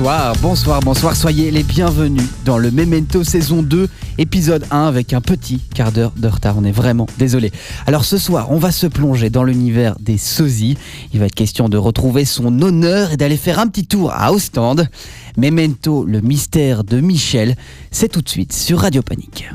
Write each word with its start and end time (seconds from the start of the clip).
Bonsoir, 0.00 0.32
bonsoir, 0.40 0.80
bonsoir, 0.80 1.14
soyez 1.14 1.50
les 1.50 1.62
bienvenus 1.62 2.24
dans 2.46 2.56
le 2.56 2.70
Memento 2.70 3.22
saison 3.22 3.62
2, 3.62 3.86
épisode 4.16 4.64
1 4.70 4.86
avec 4.86 5.12
un 5.12 5.20
petit 5.20 5.58
quart 5.74 5.92
d'heure 5.92 6.14
de 6.16 6.26
retard, 6.26 6.56
on 6.56 6.64
est 6.64 6.72
vraiment 6.72 7.06
désolé. 7.18 7.52
Alors 7.86 8.06
ce 8.06 8.16
soir, 8.16 8.50
on 8.50 8.56
va 8.56 8.72
se 8.72 8.86
plonger 8.86 9.28
dans 9.28 9.44
l'univers 9.44 9.96
des 10.00 10.16
sosies, 10.16 10.78
il 11.12 11.20
va 11.20 11.26
être 11.26 11.34
question 11.34 11.68
de 11.68 11.76
retrouver 11.76 12.24
son 12.24 12.62
honneur 12.62 13.12
et 13.12 13.18
d'aller 13.18 13.36
faire 13.36 13.58
un 13.58 13.66
petit 13.66 13.84
tour 13.84 14.10
à 14.14 14.32
Ostende. 14.32 14.88
Memento, 15.36 16.06
le 16.06 16.22
mystère 16.22 16.82
de 16.82 16.98
Michel, 17.00 17.54
c'est 17.90 18.08
tout 18.08 18.22
de 18.22 18.28
suite 18.30 18.54
sur 18.54 18.78
Radio 18.78 19.02
Panique. 19.02 19.50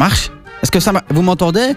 Marche? 0.00 0.30
Est-ce 0.62 0.70
que 0.70 0.80
ça 0.80 0.92
marche 0.92 1.04
Vous 1.10 1.20
m'entendez? 1.20 1.74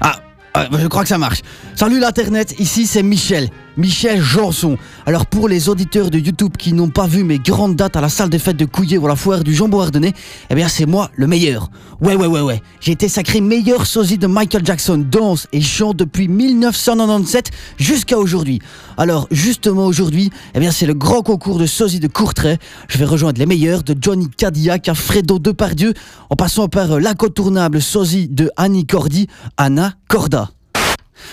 Ah, 0.00 0.16
euh, 0.56 0.64
je 0.80 0.88
crois 0.88 1.02
que 1.02 1.08
ça 1.08 1.16
marche. 1.16 1.42
Salut 1.76 2.00
l'internet, 2.00 2.56
ici 2.58 2.86
c'est 2.88 3.04
Michel. 3.04 3.50
Michel 3.76 4.20
Janson. 4.20 4.76
Alors 5.04 5.26
pour 5.26 5.48
les 5.48 5.68
auditeurs 5.68 6.10
de 6.10 6.18
YouTube 6.18 6.56
qui 6.58 6.72
n'ont 6.72 6.88
pas 6.88 7.06
vu 7.06 7.22
mes 7.22 7.38
grandes 7.38 7.76
dates 7.76 7.94
à 7.94 8.00
la 8.00 8.08
salle 8.08 8.30
des 8.30 8.40
fêtes 8.40 8.56
de 8.56 8.64
Couillet 8.64 8.98
ou 8.98 9.06
la 9.06 9.14
foire 9.14 9.44
du 9.44 9.54
jambon 9.54 9.80
ardennais, 9.80 10.12
eh 10.50 10.54
bien 10.56 10.66
c'est 10.66 10.86
moi 10.86 11.10
le 11.14 11.28
meilleur. 11.28 11.70
Ouais 12.00 12.16
ouais 12.16 12.26
ouais 12.26 12.40
ouais. 12.40 12.62
J'ai 12.80 12.92
été 12.92 13.08
sacré 13.08 13.40
meilleur 13.40 13.86
sosie 13.86 14.18
de 14.18 14.26
Michael 14.26 14.66
Jackson, 14.66 14.98
danse 15.08 15.46
et 15.52 15.60
chant 15.60 15.94
depuis 15.94 16.26
1997 16.26 17.50
jusqu'à 17.78 18.18
aujourd'hui. 18.18 18.58
Alors 18.98 19.28
justement 19.30 19.84
aujourd'hui, 19.84 20.30
eh 20.54 20.60
bien 20.60 20.70
c'est 20.70 20.86
le 20.86 20.94
grand 20.94 21.22
concours 21.22 21.58
de 21.58 21.66
sosie 21.66 22.00
de 22.00 22.08
Courtrai. 22.08 22.58
Je 22.88 22.96
vais 22.96 23.04
rejoindre 23.04 23.38
les 23.38 23.44
meilleurs 23.44 23.82
de 23.82 23.94
Johnny 24.00 24.30
Cadillac 24.30 24.88
à 24.88 24.94
Fredo 24.94 25.38
Depardieu 25.38 25.92
en 26.30 26.36
passant 26.36 26.68
par 26.68 26.92
euh, 26.92 26.98
l'incontournable 26.98 27.82
sosie 27.82 28.28
de 28.28 28.50
Annie 28.56 28.86
Cordy, 28.86 29.26
Anna 29.58 29.92
Corda. 30.08 30.50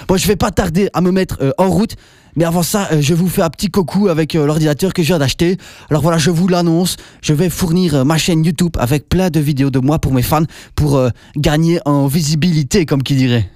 Bon, 0.09 0.17
je 0.17 0.27
vais 0.27 0.35
pas 0.35 0.51
tarder 0.51 0.89
à 0.93 0.99
me 0.99 1.11
mettre 1.11 1.37
euh, 1.41 1.51
en 1.57 1.69
route, 1.69 1.95
mais 2.35 2.43
avant 2.43 2.63
ça, 2.63 2.89
euh, 2.91 3.01
je 3.01 3.13
vous 3.13 3.29
fais 3.29 3.41
un 3.41 3.49
petit 3.49 3.69
coucou 3.69 4.09
avec 4.09 4.33
l'ordinateur 4.33 4.91
que 4.91 5.01
je 5.01 5.07
viens 5.07 5.19
d'acheter. 5.19 5.57
Alors 5.89 6.01
voilà, 6.01 6.17
je 6.17 6.31
vous 6.31 6.49
l'annonce, 6.49 6.97
je 7.21 7.33
vais 7.33 7.49
fournir 7.49 8.03
ma 8.03 8.17
chaîne 8.17 8.43
YouTube 8.43 8.75
avec 8.77 9.07
plein 9.07 9.29
de 9.29 9.39
vidéos 9.39 9.69
de 9.69 9.79
moi 9.79 9.99
pour 9.99 10.13
mes 10.13 10.21
fans, 10.21 10.43
pour 10.75 11.01
gagner 11.37 11.79
en 11.85 12.07
visibilité, 12.07 12.85
comme 12.85 13.03
qui 13.03 13.15
dirait. 13.15 13.49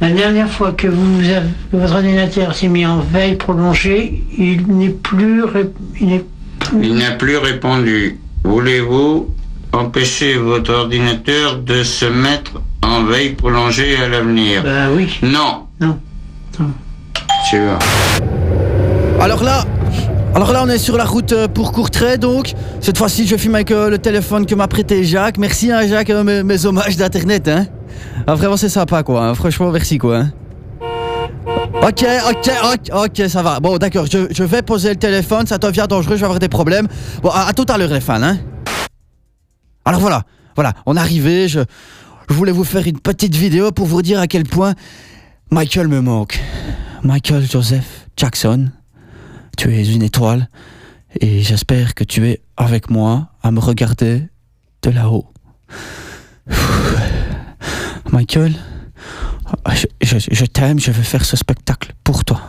La 0.00 0.10
dernière 0.10 0.48
fois 0.50 0.72
que 0.72 0.88
vous 0.88 1.20
avez- 1.20 1.48
que 1.72 1.76
votre 1.76 1.94
ordinateur 1.94 2.54
s'est 2.54 2.68
mis 2.68 2.84
en 2.84 2.98
veille 3.00 3.36
prolongée, 3.36 4.22
il 4.36 4.66
n'est 4.68 4.90
plus, 4.90 5.42
ré- 5.44 5.70
il 6.00 6.06
n'est 6.08 6.24
plus- 6.58 6.82
Il 6.86 6.94
n'a 6.96 7.12
plus 7.12 7.36
répondu. 7.38 8.18
Voulez-vous 8.44 9.28
empêcher 9.72 10.34
votre 10.36 10.72
ordinateur 10.72 11.58
de 11.58 11.82
se 11.82 12.04
mettre 12.06 12.60
en 12.82 13.04
veille 13.04 13.30
prolongée 13.30 13.96
à 13.96 14.08
l'avenir? 14.08 14.62
Bah 14.64 14.88
oui, 14.94 15.08
Non. 15.22 15.66
non. 15.80 15.96
Tu 17.50 17.58
vois. 17.58 17.78
Alors 19.20 19.42
là, 19.44 19.64
alors 20.34 20.52
là, 20.52 20.62
on 20.64 20.68
est 20.68 20.78
sur 20.78 20.96
la 20.96 21.04
route 21.04 21.32
euh, 21.32 21.48
pour 21.48 21.72
Courtrai, 21.72 22.18
donc 22.18 22.52
cette 22.80 22.98
fois-ci, 22.98 23.26
je 23.26 23.36
filme 23.36 23.54
avec 23.54 23.70
euh, 23.70 23.88
le 23.90 23.98
téléphone 23.98 24.44
que 24.46 24.54
m'a 24.54 24.66
prêté 24.68 25.04
Jacques. 25.04 25.38
Merci, 25.38 25.70
hein, 25.72 25.86
Jacques, 25.86 26.10
euh, 26.10 26.22
mes, 26.24 26.42
mes 26.42 26.66
hommages 26.66 26.96
d'internet, 26.96 27.48
hein. 27.48 27.66
Ah, 28.26 28.34
vraiment, 28.34 28.56
c'est 28.56 28.68
sympa, 28.68 29.02
quoi. 29.02 29.24
hein. 29.26 29.34
Franchement, 29.34 29.70
merci, 29.70 29.98
quoi. 29.98 30.18
hein. 30.18 30.32
Ok, 31.82 32.04
ok, 32.30 32.50
ok, 32.72 32.90
ok, 32.92 33.28
ça 33.28 33.42
va. 33.42 33.60
Bon, 33.60 33.76
d'accord, 33.78 34.06
je, 34.10 34.26
je 34.30 34.42
vais 34.44 34.62
poser 34.62 34.90
le 34.90 34.96
téléphone, 34.96 35.46
ça 35.46 35.58
devient 35.58 35.86
dangereux, 35.88 36.14
je 36.16 36.20
vais 36.20 36.24
avoir 36.26 36.38
des 36.40 36.48
problèmes. 36.48 36.88
Bon, 37.22 37.30
à, 37.30 37.52
tout 37.52 37.66
à 37.68 37.78
l'heure, 37.78 37.90
les 37.92 38.00
fans, 38.00 38.22
hein. 38.22 38.38
Alors 39.84 40.00
voilà, 40.00 40.22
voilà, 40.56 40.72
on 40.86 40.96
est 40.96 41.00
arrivé, 41.00 41.46
je, 41.48 41.60
je 42.28 42.34
voulais 42.34 42.50
vous 42.50 42.64
faire 42.64 42.84
une 42.86 42.98
petite 42.98 43.36
vidéo 43.36 43.70
pour 43.70 43.86
vous 43.86 44.02
dire 44.02 44.18
à 44.18 44.26
quel 44.26 44.42
point 44.42 44.74
Michael 45.52 45.86
me 45.86 46.00
manque. 46.00 46.40
Michael 47.04 47.48
Joseph 47.48 48.08
Jackson, 48.16 48.70
tu 49.56 49.72
es 49.72 49.84
une 49.86 50.02
étoile 50.02 50.48
et 51.20 51.40
j'espère 51.42 51.94
que 51.94 52.02
tu 52.02 52.26
es 52.28 52.40
avec 52.56 52.90
moi 52.90 53.28
à 53.44 53.52
me 53.52 53.60
regarder 53.60 54.24
de 54.82 54.90
là-haut. 54.90 55.26
Michael, 58.12 58.52
je, 59.74 59.86
je- 60.02 60.18
je 60.30 60.44
t'aime, 60.46 60.78
je 60.78 60.90
veux 60.90 61.02
faire 61.02 61.24
ce 61.24 61.36
spectacle 61.36 61.92
pour 62.04 62.24
toi. 62.24 62.40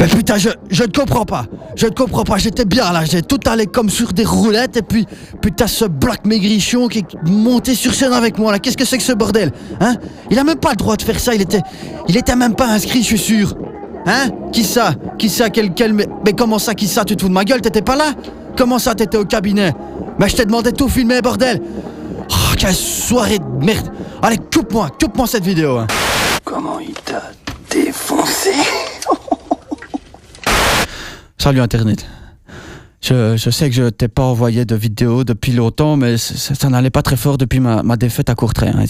Mais 0.00 0.06
putain, 0.06 0.38
je, 0.38 0.48
je 0.70 0.82
ne 0.84 0.88
comprends 0.88 1.24
pas. 1.24 1.44
Je 1.76 1.86
ne 1.86 1.90
comprends 1.90 2.24
pas. 2.24 2.38
J'étais 2.38 2.64
bien 2.64 2.90
là. 2.92 3.04
J'ai 3.04 3.22
tout 3.22 3.38
allé 3.46 3.66
comme 3.66 3.90
sur 3.90 4.12
des 4.12 4.24
roulettes. 4.24 4.76
Et 4.76 4.82
puis, 4.82 5.06
putain, 5.42 5.66
ce 5.66 5.84
black 5.84 6.24
maigrichon 6.26 6.88
qui 6.88 7.00
est 7.00 7.28
monté 7.28 7.74
sur 7.74 7.92
scène 7.94 8.12
avec 8.12 8.38
moi 8.38 8.52
là. 8.52 8.58
Qu'est-ce 8.58 8.76
que 8.76 8.84
c'est 8.84 8.96
que 8.98 9.02
ce 9.02 9.12
bordel 9.12 9.52
Hein? 9.80 9.96
Il 10.30 10.38
a 10.38 10.44
même 10.44 10.58
pas 10.58 10.70
le 10.70 10.76
droit 10.76 10.96
de 10.96 11.02
faire 11.02 11.18
ça. 11.18 11.34
Il 11.34 11.42
était, 11.42 11.60
il 12.08 12.16
était 12.16 12.36
même 12.36 12.54
pas 12.54 12.68
inscrit, 12.68 13.00
je 13.02 13.08
suis 13.08 13.18
sûr. 13.18 13.54
Hein? 14.06 14.28
Qui 14.52 14.64
ça? 14.64 14.94
Qui 15.18 15.28
ça? 15.28 15.50
Quel, 15.50 15.74
quel... 15.74 15.92
Mais, 15.92 16.06
mais 16.24 16.32
comment 16.32 16.58
ça, 16.58 16.74
qui 16.74 16.86
ça? 16.86 17.04
Tu 17.04 17.16
te 17.16 17.22
fous 17.22 17.28
de 17.28 17.34
ma 17.34 17.44
gueule? 17.44 17.60
T'étais 17.60 17.82
pas 17.82 17.96
là? 17.96 18.12
Comment 18.56 18.78
ça, 18.78 18.94
t'étais 18.94 19.16
au 19.16 19.24
cabinet? 19.24 19.72
Mais 20.18 20.28
je 20.28 20.36
t'ai 20.36 20.44
demandé 20.44 20.72
de 20.72 20.76
tout 20.76 20.88
filmer, 20.88 21.20
bordel 21.22 21.60
Oh, 22.30 22.54
quelle 22.58 22.74
soirée 22.74 23.38
de 23.38 23.64
merde 23.64 23.90
Allez, 24.22 24.38
coupe-moi, 24.52 24.88
coupe-moi 25.00 25.26
cette 25.26 25.44
vidéo. 25.44 25.78
hein. 25.78 25.86
Comment 26.44 26.78
il 26.78 26.92
t'a 26.92 27.22
défoncé? 27.70 28.52
Salut 31.38 31.60
Internet. 31.60 32.06
Je, 33.02 33.36
je 33.36 33.50
sais 33.50 33.70
que 33.70 33.74
je 33.74 33.88
t'ai 33.88 34.08
pas 34.08 34.24
envoyé 34.24 34.66
de 34.66 34.74
vidéo 34.74 35.24
depuis 35.24 35.52
longtemps, 35.52 35.96
mais 35.96 36.18
ça 36.18 36.68
n'allait 36.68 36.90
pas 36.90 37.02
très 37.02 37.16
fort 37.16 37.38
depuis 37.38 37.60
ma, 37.60 37.82
ma 37.82 37.96
défaite 37.96 38.28
à 38.28 38.34
Courtrai. 38.34 38.68
hein. 38.68 38.84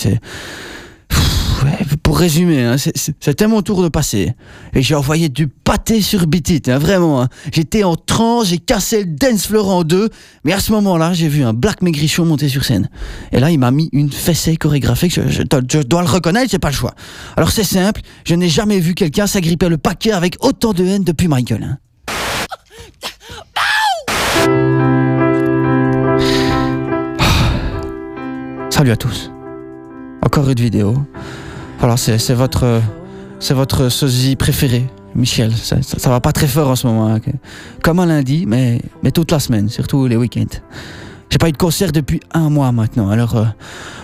Ouais, 1.64 1.78
pour 2.10 2.18
résumer, 2.18 2.64
hein, 2.64 2.74
c'était 3.20 3.46
mon 3.46 3.62
tour 3.62 3.84
de 3.84 3.88
passer. 3.88 4.32
Et 4.74 4.82
j'ai 4.82 4.96
envoyé 4.96 5.28
du 5.28 5.46
pâté 5.46 6.02
sur 6.02 6.26
Bitit, 6.26 6.62
hein, 6.66 6.76
vraiment. 6.76 7.22
hein. 7.22 7.28
J'étais 7.52 7.84
en 7.84 7.94
transe, 7.94 8.48
j'ai 8.48 8.58
cassé 8.58 9.04
le 9.04 9.06
dance 9.06 9.46
floor 9.46 9.68
en 9.70 9.84
deux, 9.84 10.08
mais 10.42 10.52
à 10.52 10.58
ce 10.58 10.72
moment-là, 10.72 11.12
j'ai 11.12 11.28
vu 11.28 11.44
un 11.44 11.52
Black 11.52 11.82
Maigrichon 11.82 12.24
monter 12.24 12.48
sur 12.48 12.64
scène. 12.64 12.90
Et 13.30 13.38
là, 13.38 13.52
il 13.52 13.60
m'a 13.60 13.70
mis 13.70 13.88
une 13.92 14.10
fessée 14.10 14.56
chorégraphique, 14.56 15.20
je, 15.28 15.42
dois- 15.44 16.02
le 16.02 16.08
reconnaître, 16.08 16.50
j'ai 16.50 16.58
pas 16.58 16.70
le 16.70 16.74
choix. 16.74 16.96
Alors 17.36 17.52
c'est 17.52 17.62
simple, 17.62 18.00
je 18.24 18.34
n'ai 18.34 18.48
jamais 18.48 18.80
vu 18.80 18.94
quelqu'un 18.94 19.28
s'agripper 19.28 19.68
le 19.68 19.78
paquet 19.78 20.10
avec 20.10 20.36
autant 20.40 20.72
de 20.72 20.84
haine 20.84 21.04
depuis 21.04 21.28
Michael. 21.28 21.62
hein. 21.62 21.78
Salut 28.70 28.90
à 28.92 28.96
tous. 28.96 29.30
Encore 30.22 30.48
une 30.48 30.58
vidéo. 30.60 30.94
Voilà, 31.80 31.96
c'est 31.96 32.34
votre, 32.34 32.80
c'est 33.38 33.54
votre 33.54 33.88
sosie 33.88 34.36
préféré, 34.36 34.84
Michel. 35.14 35.52
Ça, 35.56 35.76
ça, 35.82 36.10
va 36.10 36.20
pas 36.20 36.32
très 36.32 36.46
fort 36.46 36.68
en 36.68 36.76
ce 36.76 36.86
moment. 36.86 37.08
hein. 37.08 37.20
Comme 37.82 38.00
un 38.00 38.06
lundi, 38.06 38.44
mais, 38.46 38.80
mais 39.02 39.10
toute 39.10 39.30
la 39.32 39.40
semaine, 39.40 39.68
surtout 39.70 40.06
les 40.06 40.16
week-ends. 40.16 40.58
J'ai 41.30 41.38
pas 41.38 41.48
eu 41.48 41.52
de 41.52 41.56
concert 41.56 41.92
depuis 41.92 42.20
un 42.34 42.50
mois 42.50 42.70
maintenant. 42.72 43.08
Alors, 43.08 43.36
euh, 43.36 43.44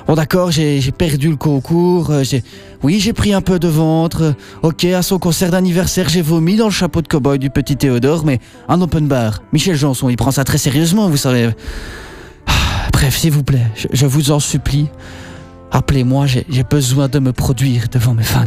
bon 0.06 0.14
d'accord, 0.14 0.52
j'ai 0.52 0.80
perdu 0.96 1.28
le 1.28 1.36
concours. 1.36 2.10
euh, 2.10 2.22
j'ai, 2.22 2.42
oui, 2.82 2.98
j'ai 3.00 3.12
pris 3.12 3.34
un 3.34 3.42
peu 3.42 3.58
de 3.58 3.68
ventre. 3.68 4.22
euh, 4.22 4.32
ok, 4.62 4.84
à 4.84 5.02
son 5.02 5.18
concert 5.18 5.50
d'anniversaire, 5.50 6.08
j'ai 6.08 6.22
vomi 6.22 6.56
dans 6.56 6.66
le 6.66 6.70
chapeau 6.70 7.02
de 7.02 7.08
cow-boy 7.08 7.38
du 7.38 7.50
petit 7.50 7.76
Théodore, 7.76 8.24
mais 8.24 8.38
un 8.68 8.80
open 8.80 9.06
bar. 9.08 9.42
Michel 9.52 9.74
Janson, 9.76 10.08
il 10.08 10.16
prend 10.16 10.30
ça 10.30 10.44
très 10.44 10.56
sérieusement, 10.58 11.08
vous 11.10 11.16
savez. 11.16 11.50
Ah, 12.46 12.52
Bref, 12.92 13.16
s'il 13.18 13.32
vous 13.32 13.42
plaît, 13.42 13.66
je 13.92 14.06
vous 14.06 14.30
en 14.30 14.38
supplie, 14.38 14.88
appelez-moi, 15.70 16.26
j'ai 16.26 16.64
besoin 16.64 17.08
de 17.08 17.18
me 17.18 17.32
produire 17.32 17.88
devant 17.88 18.14
mes 18.14 18.22
fans. 18.22 18.44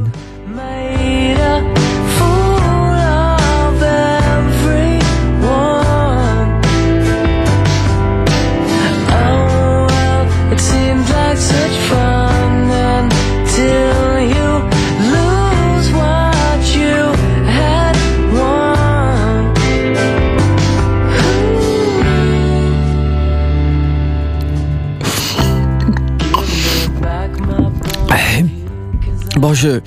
Bon, 29.40 29.54
je 29.54 29.80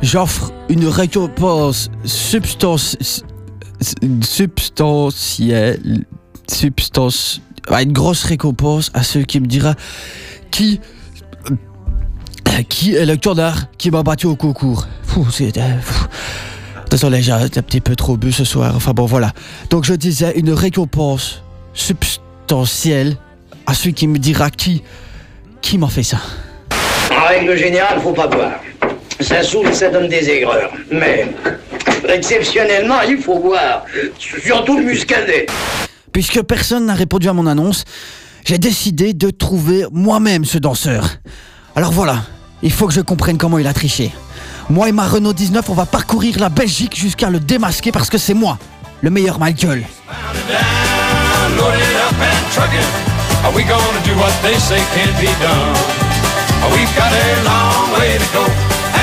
j'offre 0.00 0.50
une 0.70 0.86
récompense 0.86 1.90
substance 2.06 2.96
substantielle 4.22 6.04
substance 6.48 7.42
ouais, 7.70 7.82
une 7.82 7.92
grosse 7.92 8.24
récompense 8.24 8.90
à 8.94 9.02
ceux 9.02 9.24
qui 9.24 9.40
me 9.40 9.46
dira 9.46 9.74
qui 10.50 10.80
qui 12.70 12.94
est 12.94 13.04
le 13.04 13.18
connard 13.18 13.66
qui 13.76 13.90
m'a 13.90 14.02
battu 14.02 14.26
au 14.26 14.36
concours. 14.36 14.86
C'est 15.30 15.58
euh. 15.58 15.76
Désolé, 16.90 17.20
j'ai 17.20 17.32
un 17.32 17.46
petit 17.48 17.82
peu 17.82 17.94
trop 17.96 18.16
bu 18.16 18.32
ce 18.32 18.44
soir. 18.44 18.72
Enfin 18.74 18.92
bon, 18.92 19.04
voilà. 19.04 19.32
Donc 19.68 19.84
je 19.84 19.92
disais 19.92 20.32
une 20.38 20.50
récompense 20.50 21.42
substantielle 21.74 23.18
à 23.66 23.74
celui 23.74 23.92
qui 23.92 24.06
me 24.06 24.18
dira 24.18 24.48
qui 24.48 24.82
qui 25.60 25.76
m'a 25.76 25.88
fait 25.88 26.02
ça. 26.02 26.20
Règle 27.28 27.56
générale, 27.56 28.00
faut 28.00 28.12
pas 28.12 28.28
boire. 28.28 28.52
Ça 29.20 29.42
saoule, 29.42 29.72
ça 29.74 29.88
donne 29.90 30.08
des 30.08 30.28
aigreurs. 30.28 30.72
Mais, 30.90 31.28
exceptionnellement, 32.08 33.00
il 33.02 33.18
faut 33.18 33.38
boire. 33.38 33.84
Surtout 34.18 34.78
le 34.78 34.84
muscadet. 34.84 35.46
Puisque 36.12 36.42
personne 36.42 36.86
n'a 36.86 36.94
répondu 36.94 37.28
à 37.28 37.32
mon 37.32 37.46
annonce, 37.46 37.84
j'ai 38.44 38.58
décidé 38.58 39.14
de 39.14 39.30
trouver 39.30 39.86
moi-même 39.92 40.44
ce 40.44 40.58
danseur. 40.58 41.08
Alors 41.76 41.92
voilà, 41.92 42.24
il 42.62 42.70
faut 42.70 42.86
que 42.86 42.94
je 42.94 43.00
comprenne 43.00 43.38
comment 43.38 43.58
il 43.58 43.66
a 43.66 43.72
triché. 43.72 44.12
Moi 44.70 44.88
et 44.88 44.92
ma 44.92 45.06
Renault 45.06 45.32
19, 45.32 45.68
on 45.68 45.74
va 45.74 45.86
parcourir 45.86 46.38
la 46.38 46.48
Belgique 46.48 46.96
jusqu'à 46.96 47.30
le 47.30 47.40
démasquer 47.40 47.92
parce 47.92 48.08
que 48.08 48.18
c'est 48.18 48.34
moi, 48.34 48.58
le 49.02 49.10
meilleur 49.10 49.38
Michael. 49.38 49.84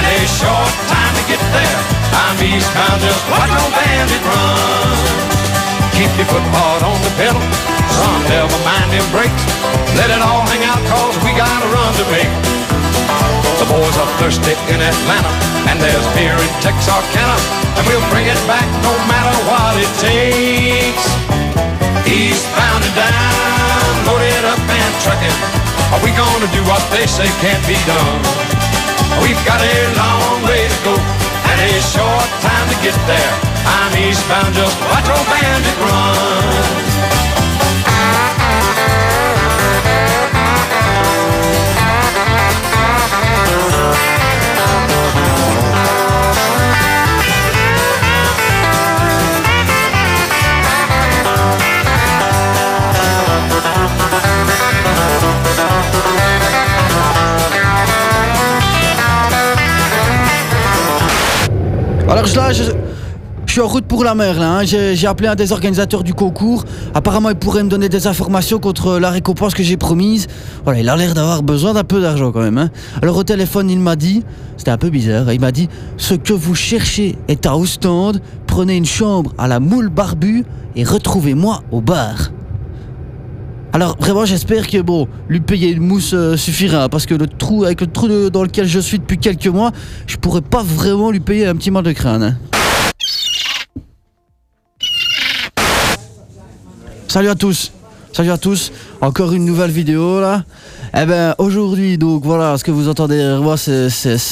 A 0.05 0.17
short 0.25 0.73
time 0.89 1.13
to 1.15 1.23
get 1.29 1.41
there. 1.53 1.79
I'm 2.11 2.37
eastbound, 2.41 2.99
just 3.01 3.23
watch 3.29 3.51
no 3.51 3.65
bandit 3.71 4.23
run. 4.25 4.97
Keep 5.95 6.11
your 6.17 6.27
foot 6.33 6.47
hard 6.57 6.81
on 6.81 6.97
the 7.05 7.11
pedal, 7.19 7.43
son, 7.93 8.17
never 8.25 8.57
mind 8.65 8.89
them 8.89 9.05
brakes. 9.13 9.43
Let 9.99 10.09
it 10.09 10.21
all 10.23 10.41
hang 10.49 10.63
out 10.65 10.81
cause 10.89 11.15
we 11.21 11.31
got 11.37 11.53
a 11.61 11.67
run 11.69 11.91
to 12.01 12.05
make. 12.09 12.31
The 13.61 13.67
boys 13.69 13.95
are 14.01 14.09
thirsty 14.17 14.57
in 14.73 14.81
Atlanta, 14.81 15.29
and 15.69 15.77
there's 15.77 16.07
beer 16.17 16.33
in 16.33 16.51
Texarkana, 16.65 17.37
and 17.77 17.83
we'll 17.85 18.01
bring 18.09 18.25
it 18.25 18.41
back 18.49 18.65
no 18.81 18.93
matter 19.05 19.35
what 19.45 19.77
it 19.77 19.91
takes. 20.01 21.05
Eastbound 22.09 22.81
and 22.81 22.95
down, 22.97 23.93
loaded 24.09 24.45
up 24.49 24.57
and 24.57 24.93
trucking. 25.05 25.37
Are 25.93 26.01
we 26.01 26.09
gonna 26.17 26.49
do 26.49 26.63
what 26.65 26.81
they 26.89 27.05
say 27.05 27.29
can't 27.43 27.61
be 27.69 27.77
done? 27.85 28.70
We've 29.19 29.43
got 29.43 29.59
a 29.59 29.77
long 29.99 30.43
way 30.47 30.63
to 30.71 30.79
go 30.87 30.95
and 30.95 31.59
a 31.59 31.71
short 31.83 32.29
time 32.39 32.67
to 32.71 32.77
get 32.79 32.95
there. 33.05 33.33
I'm 33.67 33.91
eastbound, 33.99 34.55
just 34.55 34.77
watch 34.87 35.07
old 35.11 35.27
bandit 35.27 35.77
run. 35.83 37.30
Alors 62.11 62.25
là, 62.35 62.51
je, 62.51 62.63
suis 63.47 63.61
en 63.61 63.67
route 63.67 63.85
pour 63.85 64.03
la 64.03 64.15
mer 64.15 64.39
là. 64.39 64.59
hein. 64.59 64.63
J'ai 64.65 65.07
appelé 65.07 65.27
un 65.29 65.35
des 65.35 65.51
organisateurs 65.51 66.03
du 66.03 66.13
concours. 66.13 66.65
Apparemment, 66.93 67.29
il 67.29 67.35
pourrait 67.35 67.63
me 67.63 67.69
donner 67.69 67.87
des 67.89 68.05
informations 68.07 68.59
contre 68.59 68.99
la 68.99 69.09
récompense 69.09 69.53
que 69.53 69.63
j'ai 69.63 69.77
promise. 69.77 70.27
Voilà, 70.65 70.79
il 70.79 70.89
a 70.89 70.95
l'air 70.97 71.13
d'avoir 71.13 71.41
besoin 71.41 71.73
d'un 71.73 71.83
peu 71.85 72.01
d'argent 72.01 72.31
quand 72.31 72.41
même. 72.41 72.57
hein. 72.57 72.69
Alors 73.01 73.17
au 73.17 73.23
téléphone, 73.23 73.69
il 73.69 73.79
m'a 73.79 73.95
dit, 73.95 74.23
c'était 74.57 74.71
un 74.71 74.77
peu 74.77 74.89
bizarre. 74.89 75.27
hein, 75.29 75.33
Il 75.33 75.39
m'a 75.41 75.51
dit 75.51 75.69
ce 75.97 76.13
que 76.13 76.33
vous 76.33 76.55
cherchez 76.55 77.17
est 77.29 77.45
à 77.45 77.55
Ostende. 77.55 78.21
Prenez 78.47 78.75
une 78.75 78.85
chambre 78.85 79.33
à 79.37 79.47
la 79.47 79.59
Moule 79.61 79.89
Barbu 79.89 80.43
et 80.75 80.83
retrouvez-moi 80.83 81.63
au 81.71 81.79
bar. 81.81 82.31
Alors 83.73 83.95
vraiment 83.97 84.25
j'espère 84.25 84.67
que 84.67 84.81
bon 84.81 85.07
lui 85.29 85.39
payer 85.39 85.69
une 85.69 85.81
mousse 85.81 86.13
euh, 86.13 86.35
suffira 86.35 86.89
parce 86.89 87.05
que 87.05 87.13
le 87.13 87.25
trou 87.25 87.63
avec 87.63 87.79
le 87.79 87.87
trou 87.87 88.29
dans 88.29 88.43
lequel 88.43 88.67
je 88.67 88.79
suis 88.79 88.99
depuis 88.99 89.17
quelques 89.17 89.47
mois 89.47 89.71
je 90.07 90.17
pourrais 90.17 90.41
pas 90.41 90.61
vraiment 90.61 91.09
lui 91.09 91.21
payer 91.21 91.47
un 91.47 91.55
petit 91.55 91.71
mal 91.71 91.83
de 91.83 91.93
crâne. 91.93 92.23
hein. 92.23 92.37
Salut 97.07 97.29
à 97.29 97.35
tous, 97.35 97.71
salut 98.13 98.31
à 98.31 98.37
tous, 98.37 98.71
encore 98.99 99.31
une 99.33 99.45
nouvelle 99.45 99.71
vidéo 99.71 100.19
là. 100.19 100.43
Eh 100.93 101.05
ben 101.05 101.35
aujourd'hui 101.37 101.97
donc 101.97 102.25
voilà 102.25 102.57
ce 102.57 102.65
que 102.65 102.71
vous 102.71 102.89
entendez 102.89 103.15
derrière 103.15 103.41
moi 103.41 103.55
c'est, 103.55 103.87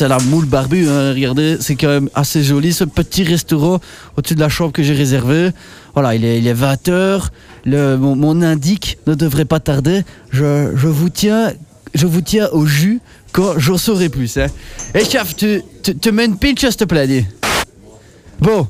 la 0.07 0.18
moule 0.19 0.45
barbue, 0.45 0.86
hein. 0.89 1.13
regardez 1.13 1.56
c'est 1.62 1.75
quand 1.75 1.88
même 1.88 2.09
assez 2.13 2.44
joli 2.44 2.74
ce 2.74 2.83
petit 2.83 3.24
restaurant 3.24 3.80
au-dessus 4.18 4.36
de 4.36 4.41
la 4.41 4.50
chambre 4.50 4.74
que 4.74 4.83
j'ai 4.83 4.94
réservé. 4.94 5.51
Voilà 5.94 6.15
il 6.15 6.25
est, 6.25 6.39
il 6.39 6.47
est 6.47 6.53
20h, 6.53 7.27
mon, 7.66 8.16
mon 8.16 8.42
indique 8.42 8.98
ne 9.08 9.16
devrait 9.16 9.46
pas 9.46 9.60
tarder, 9.60 10.04
je, 10.32 10.70
vous 10.74 11.10
tiens 11.10 11.54
je 11.96 12.06
vous 12.06 12.22
tiens 12.22 12.50
au 12.52 12.66
jus 12.66 13.00
quand 13.32 13.58
j'en 13.58 13.78
saurai 13.78 14.10
plus. 14.10 14.38
Hein. 14.38 14.48
Et 14.94 15.04
chef, 15.04 15.36
tu, 15.36 15.64
tu, 16.00 16.12
mets 16.12 16.26
une 16.26 16.38
pinch 16.38 16.60
s'il 16.60 16.76
te 16.76 16.84
plaît. 16.84 17.26
Bon, 18.40 18.68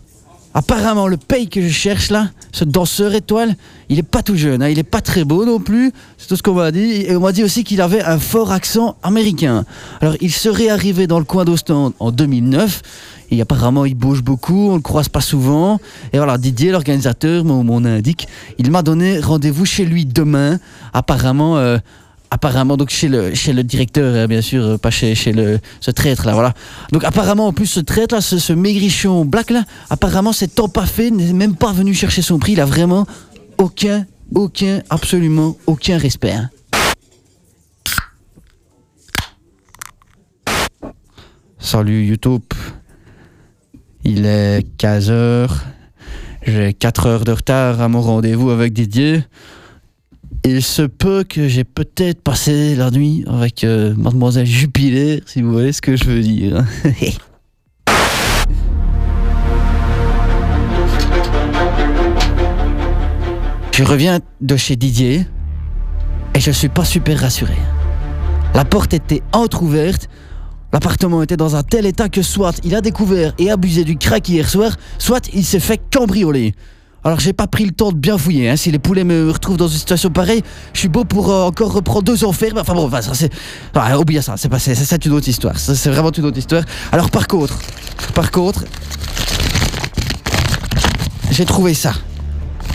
apparemment 0.54 1.08
le 1.08 1.18
paye 1.18 1.48
que 1.48 1.62
je 1.62 1.70
cherche 1.70 2.10
là, 2.12 2.30
ce 2.52 2.64
danseur 2.64 3.14
étoile, 3.14 3.56
il 3.90 4.00
est 4.00 4.04
pas 4.04 4.24
tout 4.24 4.36
jeune, 4.36 4.64
hein, 4.64 4.70
il 4.70 4.80
est 4.80 4.84
pas 4.84 5.02
très 5.02 5.24
beau 5.24 5.46
non 5.46 5.60
plus, 5.60 5.92
c'est 6.18 6.28
tout 6.28 6.36
ce 6.36 6.44
qu'on 6.44 6.54
m'a 6.54 6.72
dit. 6.72 7.04
Et 7.08 7.16
on 7.16 7.20
m'a 7.20 7.32
dit 7.32 7.44
aussi 7.44 7.64
qu'il 7.64 7.82
avait 7.82 8.02
un 8.02 8.20
fort 8.20 8.52
accent 8.52 8.96
américain. 9.04 9.66
Alors 10.02 10.16
il 10.22 10.32
serait 10.32 10.70
arrivé 10.70 11.08
dans 11.08 11.20
le 11.20 11.26
coin 11.26 11.46
d'Ostende 11.46 11.94
en 12.00 12.12
2009. 12.12 12.82
Et 13.31 13.42
apparemment, 13.42 13.86
il 13.86 13.95
bouge 13.95 14.24
beaucoup, 14.24 14.69
on 14.69 14.76
le 14.76 14.81
croise 14.81 15.09
pas 15.09 15.21
souvent. 15.21 15.80
Et 16.14 16.18
voilà, 16.18 16.38
Didier, 16.38 16.71
l'organisateur, 16.71 17.44
mon, 17.45 17.86
indique, 17.86 18.28
il 18.57 18.71
m'a 18.71 18.81
donné 18.81 19.19
rendez-vous 19.19 19.66
chez 19.66 19.86
lui 19.86 20.06
demain. 20.06 20.59
Apparemment, 20.94 21.57
euh, 21.57 21.78
apparemment 22.31 22.78
donc 22.78 22.90
chez 22.90 23.07
le 23.07 23.33
chez 23.33 23.54
le 23.54 23.64
directeur 23.64 24.14
euh, 24.14 24.28
bien 24.28 24.42
sûr 24.42 24.80
pas 24.80 24.92
chez 24.92 25.16
ce 25.16 25.90
traître 25.90 26.28
là 26.28 26.33
voilà 26.33 26.54
donc 26.92 27.04
apparemment 27.04 27.48
en 27.48 27.54
plus 27.54 27.66
ce 27.66 27.80
traître 27.80 28.14
là 28.14 28.21
ce, 28.21 28.38
ce 28.38 28.54
maigrichon 28.54 29.26
black 29.26 29.50
là 29.50 29.64
apparemment 29.90 30.31
c'est 30.31 30.54
tant 30.54 30.69
pas 30.69 30.86
fait 30.86 31.09
n'est 31.09 31.33
même 31.33 31.56
pas 31.56 31.74
venu 31.74 31.95
chercher 31.95 32.21
son 32.21 32.38
prix 32.38 32.52
il 32.52 32.62
a 32.62 32.66
vraiment 32.66 33.07
aucun 33.57 34.06
aucun 34.36 34.83
absolument 34.92 35.57
aucun 35.66 35.98
respect 35.98 36.33
hein. 36.33 36.52
Salut 41.62 42.06
YouTube. 42.06 42.42
Il 44.04 44.26
est 44.26 44.66
15h. 44.78 45.50
J'ai 46.46 46.74
4 46.74 47.06
heures 47.06 47.26
de 47.26 47.34
retard 47.34 47.82
à 47.82 47.90
mon 47.90 48.02
rendez-vous 48.02 48.50
avec 48.50 48.74
Didier. 48.74 49.24
Il 50.46 50.64
se 50.64 50.84
peut 50.84 51.26
que 51.28 51.50
j'ai 51.50 51.66
peut-être 51.66 52.22
passé 52.22 52.76
la 52.76 52.92
nuit 52.92 53.26
avec 53.28 53.66
euh, 53.66 53.94
mademoiselle 53.96 54.46
Jupiler, 54.46 55.22
si 55.26 55.42
vous 55.42 55.52
voyez 55.52 55.74
ce 55.74 55.82
que 55.82 55.98
je 55.98 56.06
veux 56.06 56.22
dire. 56.22 56.64
je 63.74 63.84
reviens 63.84 64.20
de 64.40 64.56
chez 64.56 64.78
Didier 64.78 65.26
et 66.34 66.40
je 66.40 66.52
suis 66.52 66.70
pas 66.70 66.86
super 66.86 67.20
rassuré. 67.20 67.58
La 68.56 68.64
porte 68.64 68.94
était 68.94 69.22
entr'ouverte, 69.34 70.10
l'appartement 70.71 71.21
était 71.21 71.38
dans 71.38 71.56
un 71.56 71.64
tel 71.64 71.85
état 71.85 72.09
que 72.09 72.21
soit 72.21 72.59
il 72.64 72.76
a 72.76 72.81
découvert 72.81 73.33
et 73.38 73.52
abusé 73.52 73.83
du 73.83 73.97
crack 73.97 74.30
hier 74.30 74.49
soir, 74.49 74.76
soit 74.97 75.30
il 75.33 75.44
s'est 75.45 75.59
fait 75.59 75.81
cambrioler. 75.92 76.54
Alors 77.04 77.19
j'ai 77.19 77.31
pas 77.31 77.47
pris 77.47 77.66
le 77.66 77.71
temps 77.71 77.92
de 77.92 77.97
bien 77.97 78.18
fouiller. 78.18 78.49
Hein. 78.49 78.57
Si 78.57 78.71
les 78.71 78.80
poulets 78.80 79.06
me 79.06 79.31
retrouvent 79.31 79.57
dans 79.57 79.68
une 79.68 79.78
situation 79.78 80.09
pareille, 80.09 80.44
je 80.73 80.80
suis 80.80 80.90
beau 80.90 81.06
pour 81.06 81.31
euh, 81.31 81.45
encore 81.45 81.71
reprendre 81.71 82.04
deux 82.04 82.26
ans 82.26 82.33
ferme. 82.33 82.57
Enfin 82.57 82.73
bon, 82.73 82.85
enfin, 82.85 83.02
ça 83.02 83.14
c'est. 83.14 83.31
Oubliez 83.97 84.21
ça, 84.21 84.35
c'est 84.35 84.49
passé. 84.49 84.76
C'est 84.76 85.06
une 85.06 85.14
autre 85.14 85.30
histoire. 85.30 85.57
C'est 85.57 85.90
vraiment 85.90 86.11
une 86.11 86.26
autre 86.26 86.38
histoire. 86.38 86.64
Alors 86.92 87.09
par 87.09 87.28
contre, 87.28 87.57
par 88.14 88.31
contre, 88.31 88.66
j'ai 91.31 91.45
trouvé 91.45 91.73
ça. 91.73 91.94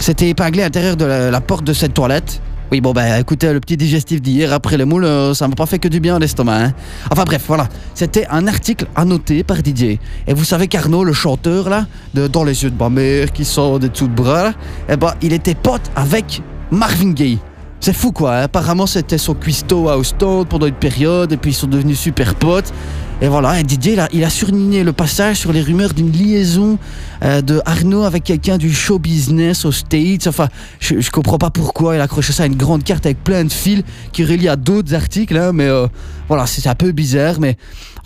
C'était 0.01 0.29
épinglé 0.31 0.63
à 0.63 0.67
l'intérieur 0.67 0.97
de 0.97 1.05
la 1.05 1.41
porte 1.41 1.65
de 1.65 1.75
cette 1.75 1.93
toilette. 1.93 2.41
Oui, 2.73 2.81
bon, 2.81 2.93
bah 2.93 3.21
écoutez, 3.21 3.53
le 3.53 3.61
petit 3.61 3.77
digestif 3.77 4.23
d'hier 4.23 4.53
après 4.53 4.77
les 4.77 4.85
moules, 4.85 5.05
euh, 5.05 5.35
ça 5.35 5.47
m'a 5.47 5.55
pas 5.55 5.67
fait 5.67 5.79
que 5.79 5.87
du 5.87 6.01
bien 6.01 6.17
à 6.17 6.19
l'estomac. 6.19 6.65
Hein. 6.65 6.73
Enfin 7.11 7.25
bref, 7.25 7.45
voilà. 7.47 7.69
C'était 7.95 8.27
un 8.31 8.47
article 8.47 8.87
annoté 8.97 9.45
par 9.45 9.63
Didier. 9.63 10.01
Et 10.27 10.35
vous 10.35 10.45
savez 10.45 10.67
qu'Arnaud, 10.67 11.05
le 11.05 11.13
chanteur, 11.13 11.69
là, 11.69 11.87
de 12.15 12.27
Dans 12.27 12.43
les 12.43 12.65
yeux 12.65 12.71
de 12.71 12.79
ma 12.79 12.89
mère, 12.89 13.33
qui 13.33 13.45
sort 13.45 13.79
des 13.79 13.91
dessous 13.91 14.09
de 14.09 14.15
bras, 14.15 14.45
là, 14.45 14.53
eh 14.89 14.97
ben, 14.97 15.13
il 15.21 15.33
était 15.33 15.55
pote 15.55 15.91
avec 15.95 16.43
Marvin 16.71 17.13
Gaye. 17.13 17.39
C'est 17.81 17.93
fou 17.93 18.13
quoi, 18.13 18.37
hein. 18.37 18.43
apparemment 18.45 18.87
c'était 18.87 19.19
son 19.19 19.35
cuistot 19.35 19.91
à 19.91 19.99
Ostende 19.99 20.49
pendant 20.49 20.67
une 20.67 20.73
période 20.73 21.33
et 21.33 21.37
puis 21.37 21.51
ils 21.51 21.55
sont 21.55 21.67
devenus 21.67 22.01
super 22.01 22.35
potes. 22.35 22.73
Et 23.21 23.29
voilà, 23.29 23.59
et 23.59 23.63
Didier, 23.63 23.95
il 23.95 24.01
a, 24.01 24.09
il 24.13 24.25
a 24.25 24.29
surligné 24.29 24.85
le 24.85 24.93
passage 24.93 25.39
sur 25.39 25.53
les 25.53 25.63
rumeurs 25.63 25.95
d'une 25.95 26.11
liaison 26.11 26.79
euh, 27.23 27.41
de 27.41 27.63
Arnaud 27.65 28.03
avec 28.03 28.25
quelqu'un 28.25 28.59
du 28.59 28.75
show 28.75 28.99
business 28.99 29.65
aux 29.65 29.73
States. 29.73 30.27
Enfin, 30.27 30.49
je, 30.81 31.01
je 31.01 31.11
comprends 31.11 31.39
pas 31.39 31.51
pourquoi 31.51 31.95
il 31.95 32.01
a 32.01 32.05
accroché 32.05 32.33
ça 32.33 32.43
à 32.43 32.47
une 32.47 32.57
grande 32.57 32.83
carte 32.83 33.07
avec 33.07 33.23
plein 33.23 33.45
de 33.45 33.53
fils 33.53 33.83
qui 34.13 34.25
relient 34.25 34.49
à 34.49 34.57
d'autres 34.57 34.95
articles, 34.95 35.37
hein, 35.37 35.53
mais 35.55 35.69
euh, 35.69 35.87
voilà, 36.29 36.47
c'est 36.47 36.67
un 36.69 36.75
peu 36.75 36.93
bizarre. 36.93 37.41
Mais 37.41 37.57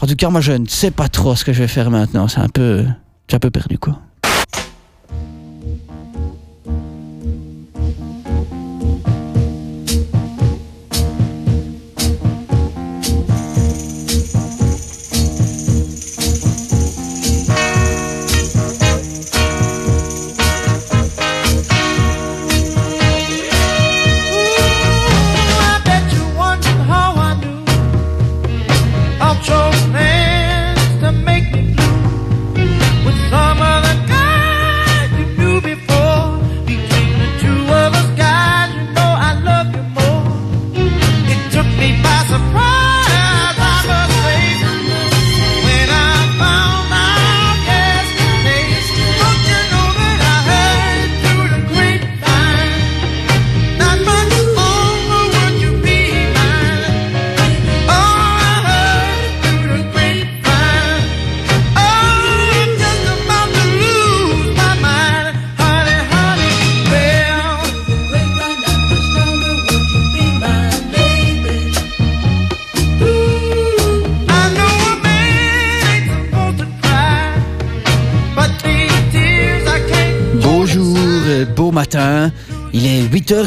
en 0.00 0.06
tout 0.06 0.14
cas, 0.14 0.28
moi, 0.28 0.40
je 0.40 0.52
ne 0.52 0.66
sais 0.66 0.90
pas 0.90 1.08
trop 1.08 1.34
ce 1.34 1.44
que 1.44 1.52
je 1.52 1.60
vais 1.60 1.68
faire 1.68 1.90
maintenant. 1.90 2.28
C'est 2.28 2.40
un 2.40 2.48
peu, 2.48 2.84
un 3.32 3.38
peu 3.38 3.50
perdu, 3.50 3.78
quoi. 3.78 3.98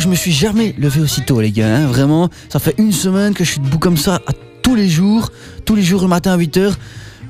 Est 0.01 0.03
8h, 0.03 0.03
je 0.03 0.08
me 0.10 0.15
suis 0.15 0.31
jamais 0.31 0.74
levé 0.77 1.01
aussitôt 1.01 1.41
les 1.41 1.51
gars, 1.51 1.75
hein, 1.75 1.88
vraiment. 1.88 2.29
Ça 2.50 2.60
fait 2.60 2.75
une 2.77 2.91
semaine 2.91 3.34
que 3.34 3.43
je 3.43 3.51
suis 3.51 3.60
debout 3.62 3.79
comme 3.79 3.98
ça 3.98 4.15
à 4.27 4.31
tous 4.62 4.75
les 4.75 4.89
jours, 4.89 5.29
tous 5.65 5.75
les 5.75 5.84
jours 5.84 6.01
le 6.01 6.08
matin 6.08 6.34
à 6.34 6.38
8h. 6.38 6.74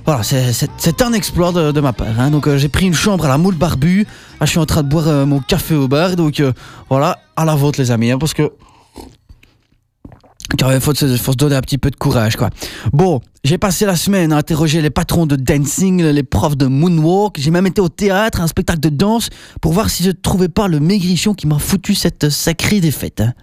Voilà, 0.06 0.24
c'est- 0.24 1.02
un 1.04 1.14
exploit 1.14 1.52
de, 1.52 1.80
ma 1.80 1.94
part. 1.94 2.20
hein. 2.20 2.32
Donc 2.32 2.48
euh, 2.48 2.58
j'ai 2.58 2.70
pris 2.70 2.88
une 2.88 2.94
chambre 2.94 3.26
à 3.26 3.28
la 3.28 3.38
moule 3.38 3.56
barbu. 3.56 4.00
Là, 4.40 4.46
je 4.46 4.52
suis 4.52 4.60
en 4.60 4.66
train 4.66 4.82
de 4.84 4.90
boire 4.90 5.08
euh, 5.08 5.26
mon 5.26 5.40
café 5.40 5.76
au 5.76 5.88
bar. 5.88 6.16
Donc 6.16 6.40
euh, 6.40 6.52
voilà, 6.90 7.20
à 7.36 7.46
la 7.46 7.54
vôtre 7.56 7.80
les 7.80 7.92
amis, 7.92 8.10
hein, 8.12 8.18
parce 8.18 8.34
que 8.34 8.50
il 10.54 10.80
faut, 10.82 10.94
se- 10.94 11.18
faut 11.18 11.32
se 11.32 11.38
donner 11.38 11.56
un 11.56 11.62
petit 11.62 11.78
peu 11.78 11.90
de 11.92 11.96
courage, 11.96 12.36
quoi. 12.36 12.50
Bon, 12.92 13.22
j'ai 13.44 13.58
passé 13.58 13.86
la 13.86 13.96
semaine 13.96 14.34
à 14.34 14.38
interroger 14.38 14.82
les 14.82 14.92
patrons 14.92 15.26
de 15.26 15.36
dancing, 15.36 16.04
les 16.04 16.24
profs 16.24 16.56
de 16.58 16.68
moonwalk. 16.68 17.40
J'ai 17.40 17.50
même 17.50 17.66
été 17.66 17.82
au 17.82 17.90
théâtre, 17.90 18.40
un 18.40 18.48
spectacle 18.48 18.80
de 18.80 18.90
danse, 18.90 19.30
pour 19.62 19.74
voir 19.74 19.90
si 19.90 20.04
je 20.04 20.10
ne 20.10 20.14
trouvais 20.14 20.50
pas 20.50 20.68
le 20.68 20.80
maigrichon 20.80 21.34
qui 21.34 21.48
m'a 21.48 21.58
foutu 21.58 21.96
cette 21.96 22.30
sacrée 22.30 22.80
défaite. 22.80 23.22
hein. 23.22 23.34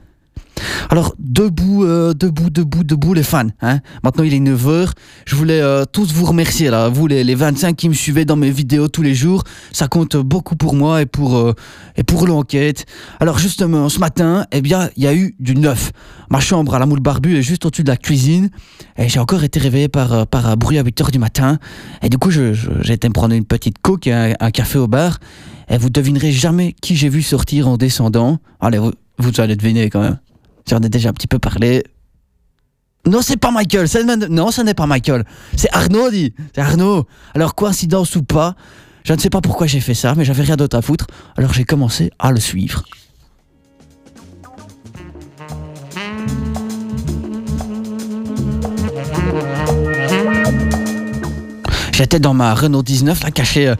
Alors, 0.91 1.15
debout, 1.19 1.85
euh, 1.85 2.15
debout, 2.15 2.51
debout, 2.51 2.85
debout, 2.85 3.15
les 3.15 3.23
fans. 3.23 3.47
Hein. 3.63 3.81
Maintenant, 4.03 4.25
il 4.25 4.35
est 4.35 4.41
9h. 4.41 4.91
Je 5.27 5.37
voulais 5.37 5.61
euh, 5.61 5.85
tous 5.91 6.13
vous 6.13 6.25
remercier, 6.25 6.71
là. 6.71 6.89
Vous, 6.89 7.07
les, 7.07 7.25
les 7.25 7.35
25 7.35 7.77
qui 7.77 7.89
me 7.89 7.95
suivez 7.95 8.25
dans 8.25 8.37
mes 8.37 8.51
vidéos 8.51 8.89
tous 8.89 9.03
les 9.03 9.15
jours. 9.15 9.45
Ça 9.73 9.89
compte 9.89 10.17
beaucoup 10.17 10.57
pour 10.57 10.75
moi 10.75 11.03
et 11.03 11.07
pour, 11.07 11.37
euh, 11.37 11.55
pour 12.07 12.27
l'enquête. 12.27 12.87
Alors, 13.21 13.39
justement, 13.39 13.89
ce 13.89 13.99
matin, 13.99 14.47
eh 14.53 14.61
bien, 14.61 14.89
il 14.97 15.05
y 15.05 15.07
a 15.07 15.15
eu 15.15 15.35
du 15.41 15.55
neuf. 15.55 15.93
Ma 16.31 16.41
chambre 16.41 16.75
à 16.75 16.79
la 16.79 16.87
moule 16.87 17.01
barbu 17.01 17.37
est 17.37 17.43
juste 17.43 17.65
au-dessus 17.67 17.85
de 17.85 17.91
la 17.91 17.97
cuisine. 17.97 18.51
Et 18.97 19.09
j'ai 19.09 19.19
encore 19.21 19.45
été 19.45 19.59
réveillé 19.61 19.89
par, 19.89 20.27
par 20.27 20.47
un 20.47 20.57
bruit 20.57 20.79
à 20.79 20.83
8h 20.83 21.11
du 21.11 21.19
matin. 21.19 21.59
Et 22.03 22.09
du 22.09 22.19
coup, 22.19 22.31
je- 22.31 22.53
je- 22.53 22.69
j'ai 22.81 22.95
été 22.95 23.09
me 23.09 23.13
prendre 23.15 23.35
une 23.35 23.45
petite 23.45 23.77
coke 23.81 24.07
et 24.07 24.13
un, 24.13 24.33
un 24.41 24.51
café 24.51 24.79
au 24.79 24.87
bar. 24.89 25.19
Et 25.71 25.77
vous 25.77 25.91
devinerez 25.91 26.33
jamais 26.33 26.75
qui 26.81 26.97
j'ai 26.97 27.09
vu 27.09 27.23
sortir 27.23 27.69
en 27.69 27.77
descendant. 27.77 28.39
Allez, 28.61 28.79
vous, 28.79 28.93
vous 29.19 29.41
allez 29.41 29.55
deviner 29.57 29.91
quand 29.91 30.01
même. 30.01 30.19
J'en 30.69 30.81
ai 30.81 30.89
déjà 30.89 31.09
un 31.09 31.13
petit 31.13 31.27
peu 31.27 31.39
parlé. 31.39 31.83
Non, 33.07 33.23
c'est 33.23 33.39
pas 33.39 33.51
Michael. 33.51 33.87
Non, 34.29 34.51
ce 34.51 34.61
n'est 34.61 34.75
pas 34.75 34.87
Michael. 34.87 35.25
C'est 35.57 35.75
Arnaud, 35.75 36.11
dit. 36.11 36.35
C'est 36.55 36.61
Arnaud. 36.61 37.07
Alors, 37.35 37.55
coïncidence 37.55 38.17
ou 38.17 38.23
pas, 38.23 38.55
je 39.05 39.15
ne 39.15 39.19
sais 39.19 39.31
pas 39.31 39.41
pourquoi 39.41 39.67
j'ai 39.67 39.81
fait 39.81 39.95
ça, 39.95 40.15
mais 40.15 40.25
j'avais 40.25 40.43
rien 40.43 40.57
d'autre 40.57 40.77
à 40.77 40.83
foutre. 40.83 41.07
Alors, 41.37 41.55
j'ai 41.55 41.65
commencé 41.65 42.11
à 42.19 42.33
le 42.33 42.41
suivre. 42.41 42.83
J'étais 51.93 52.21
dans 52.21 52.35
ma 52.35 52.55
Renault 52.55 52.83
19, 52.83 53.25
là, 53.25 53.31
caché 53.31 53.69
euh, 53.69 53.75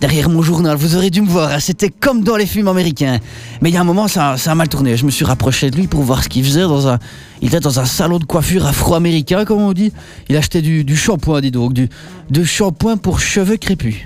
derrière 0.00 0.28
mon 0.28 0.42
journal. 0.42 0.76
Vous 0.76 0.96
aurez 0.96 1.10
dû 1.10 1.20
me 1.20 1.28
voir. 1.28 1.50
hein. 1.52 1.60
C'était 1.60 1.90
comme 1.90 2.22
dans 2.22 2.36
les 2.36 2.46
films 2.46 2.68
américains. 2.68 3.18
Mais 3.60 3.70
il 3.70 3.74
y 3.74 3.76
a 3.76 3.80
un 3.80 3.84
moment, 3.84 4.08
ça, 4.08 4.34
a 4.44 4.54
mal 4.54 4.68
tourné. 4.68 4.96
Je 4.96 5.04
me 5.04 5.10
suis 5.10 5.24
rapproché 5.24 5.70
de 5.70 5.76
lui 5.76 5.86
pour 5.86 6.02
voir 6.02 6.24
ce 6.24 6.28
qu'il 6.28 6.44
faisait. 6.44 6.62
Dans 6.62 6.88
un, 6.88 6.98
il 7.42 7.48
était 7.48 7.60
dans 7.60 7.78
un 7.80 7.84
salon 7.84 8.18
de 8.18 8.24
coiffure 8.24 8.66
afro-américain, 8.66 9.44
comme 9.44 9.60
on 9.60 9.72
dit. 9.72 9.92
Il 10.28 10.36
achetait 10.36 10.62
du, 10.62 10.96
shampoing, 10.96 11.40
dis 11.40 11.50
donc. 11.50 11.72
Du, 11.74 12.46
shampoing 12.46 12.96
pour 12.96 13.20
cheveux 13.20 13.56
crépus. 13.56 13.96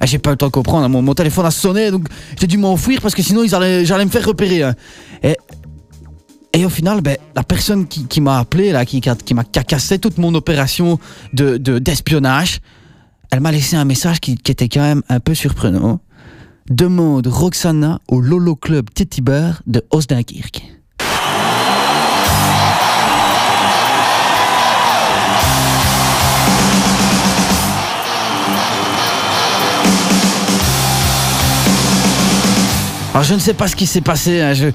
Ah, 0.00 0.06
j'ai 0.06 0.18
pas 0.18 0.30
eu 0.30 0.34
le 0.34 0.36
temps 0.36 0.46
de 0.46 0.52
comprendre. 0.52 0.84
hein. 0.84 0.88
Mon, 1.02 1.14
téléphone 1.14 1.46
a 1.46 1.50
sonné, 1.50 1.90
donc 1.90 2.06
j'ai 2.40 2.46
dû 2.46 2.56
m'enfuir 2.56 3.00
parce 3.00 3.14
que 3.14 3.22
sinon 3.22 3.44
j'allais 3.46 4.04
me 4.04 4.10
faire 4.10 4.24
repérer. 4.24 4.62
hein. 4.62 4.74
Et, 5.24 5.36
et 6.52 6.64
au 6.64 6.68
final, 6.68 7.00
ben, 7.00 7.16
la 7.34 7.42
personne 7.42 7.86
qui, 7.86 8.20
m'a 8.20 8.38
appelé, 8.38 8.72
qui, 8.86 9.34
m'a 9.34 9.44
cacassé 9.44 9.98
toute 9.98 10.18
mon 10.18 10.34
opération 10.34 10.98
de- 11.32 11.56
d'espionnage, 11.56 12.60
elle 13.30 13.40
m'a 13.40 13.52
laissé 13.52 13.76
un 13.76 13.84
message 13.84 14.20
qui, 14.20 14.32
était 14.32 14.68
quand 14.68 14.80
même 14.80 15.02
un 15.08 15.20
peu 15.20 15.34
surprenant. 15.34 16.00
Demande 16.70 17.26
Roxana 17.26 18.00
au 18.08 18.20
Lolo 18.20 18.56
Club 18.56 18.88
Titi 18.92 19.20
Bar 19.20 19.62
de 19.66 19.82
Osdenkirk. 19.90 20.62
Alors 33.14 33.24
je 33.24 33.34
ne 33.34 33.38
sais 33.40 33.54
pas 33.54 33.66
ce 33.66 33.74
qui 33.74 33.86
s'est 33.86 34.00
passé. 34.00 34.40
hein, 34.40 34.54
Je, 34.54 34.68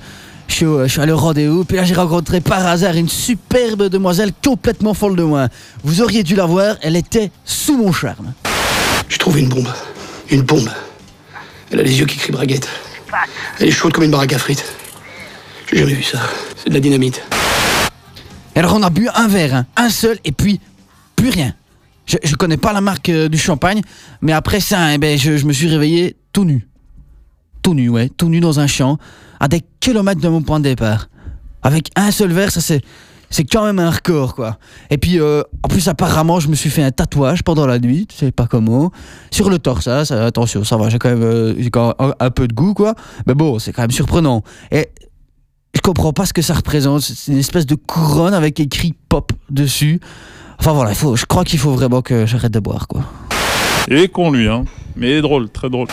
suis, 0.47 0.65
je 0.65 0.87
suis 0.87 1.01
allé 1.01 1.11
au 1.11 1.17
rendez-vous, 1.17 1.63
puis 1.63 1.77
là 1.77 1.83
j'ai 1.85 1.93
rencontré 1.95 2.41
par 2.41 2.65
hasard 2.67 2.95
une 2.95 3.07
superbe 3.09 3.87
demoiselle 3.89 4.31
complètement 4.43 4.93
folle 4.93 5.15
de 5.15 5.23
moi. 5.23 5.47
Vous 5.83 6.01
auriez 6.01 6.23
dû 6.23 6.35
la 6.35 6.45
voir, 6.45 6.75
elle 6.81 6.95
était 6.95 7.31
sous 7.45 7.77
mon 7.77 7.91
charme. 7.91 8.33
J'ai 9.13 9.19
trouvé 9.19 9.41
une 9.41 9.49
bombe. 9.49 9.71
Une 10.31 10.41
bombe. 10.41 10.71
Elle 11.69 11.81
a 11.81 11.83
les 11.83 11.99
yeux 11.99 12.07
qui 12.07 12.17
crient 12.17 12.31
braguette. 12.31 12.67
Elle 13.59 13.67
est 13.67 13.71
chaude 13.71 13.93
comme 13.93 14.05
une 14.05 14.09
baraque 14.09 14.33
à 14.33 14.39
frites. 14.39 14.65
J'ai 15.67 15.77
jamais 15.77 15.93
vu 15.93 16.01
ça. 16.01 16.19
C'est 16.57 16.69
de 16.69 16.73
la 16.73 16.79
dynamite. 16.79 17.21
Alors 18.55 18.73
on 18.73 18.81
a 18.81 18.89
bu 18.89 19.07
un 19.13 19.27
verre, 19.27 19.53
hein, 19.53 19.65
un 19.75 19.89
seul, 19.89 20.17
et 20.25 20.31
puis 20.31 20.59
plus 21.15 21.29
rien. 21.29 21.53
Je, 22.07 22.17
je 22.23 22.33
connais 22.33 22.57
pas 22.57 22.73
la 22.73 22.81
marque 22.81 23.09
euh, 23.09 23.29
du 23.29 23.37
champagne, 23.37 23.81
mais 24.21 24.33
après 24.33 24.59
ça, 24.59 24.95
eh 24.95 24.97
ben, 24.97 25.15
je, 25.15 25.37
je 25.37 25.45
me 25.45 25.53
suis 25.53 25.67
réveillé 25.67 26.15
tout 26.31 26.43
nu. 26.43 26.67
Tout 27.61 27.75
nu, 27.75 27.89
ouais, 27.89 28.09
tout 28.09 28.29
nu 28.29 28.39
dans 28.39 28.59
un 28.59 28.67
champ, 28.67 28.97
à 29.39 29.47
des 29.47 29.61
kilomètres 29.79 30.21
de 30.21 30.27
mon 30.27 30.41
point 30.41 30.59
de 30.59 30.63
départ. 30.63 31.07
Avec 31.61 31.91
un 31.95 32.09
seul 32.09 32.31
verre, 32.31 32.51
ça 32.51 32.61
c'est... 32.61 32.81
C'est 33.33 33.45
quand 33.45 33.65
même 33.65 33.79
un 33.79 33.89
record, 33.89 34.35
quoi. 34.35 34.59
Et 34.91 34.99
puis, 34.99 35.19
euh, 35.19 35.41
en 35.63 35.67
plus, 35.67 35.87
apparemment, 35.87 36.39
je 36.39 36.49
me 36.49 36.53
suis 36.53 36.69
fait 36.69 36.83
un 36.83 36.91
tatouage 36.91 37.41
pendant 37.41 37.65
la 37.65 37.79
nuit, 37.79 38.05
tu 38.05 38.15
sais 38.15 38.31
pas 38.31 38.45
comment, 38.45 38.91
sur 39.31 39.49
le 39.49 39.57
torse, 39.57 39.87
hein, 39.87 40.05
ça, 40.05 40.23
attention, 40.23 40.63
ça 40.63 40.77
va, 40.77 40.89
j'ai 40.89 40.99
quand 40.99 41.09
même, 41.09 41.23
euh, 41.23 41.69
quand 41.71 41.95
un, 41.97 42.29
peu 42.29 42.47
de 42.47 42.53
goût, 42.53 42.75
quoi. 42.75 42.93
Mais 43.25 43.33
bon, 43.33 43.57
c'est 43.57 43.73
quand 43.73 43.81
même 43.81 43.89
surprenant. 43.89 44.43
Et 44.71 44.89
je 45.73 45.81
comprends 45.81 46.13
pas 46.13 46.27
ce 46.27 46.33
que 46.33 46.43
ça 46.43 46.53
représente. 46.53 47.01
C'est 47.01 47.31
une 47.31 47.39
espèce 47.39 47.65
de 47.65 47.73
couronne 47.73 48.35
avec 48.35 48.59
écrit 48.59 48.93
pop 49.09 49.31
dessus. 49.49 49.99
Enfin 50.59 50.73
voilà, 50.73 50.91
il 50.91 50.95
faut, 50.95 51.15
je 51.15 51.25
crois 51.25 51.43
qu'il 51.43 51.57
faut 51.57 51.71
vraiment 51.71 52.03
que 52.03 52.27
j'arrête 52.27 52.53
de 52.53 52.59
boire, 52.59 52.87
quoi. 52.87 53.01
Et 53.87 54.09
con 54.09 54.29
lui, 54.29 54.47
hein. 54.47 54.65
Mais 54.95 55.21
drôle, 55.21 55.49
très 55.49 55.71
drôle. 55.71 55.87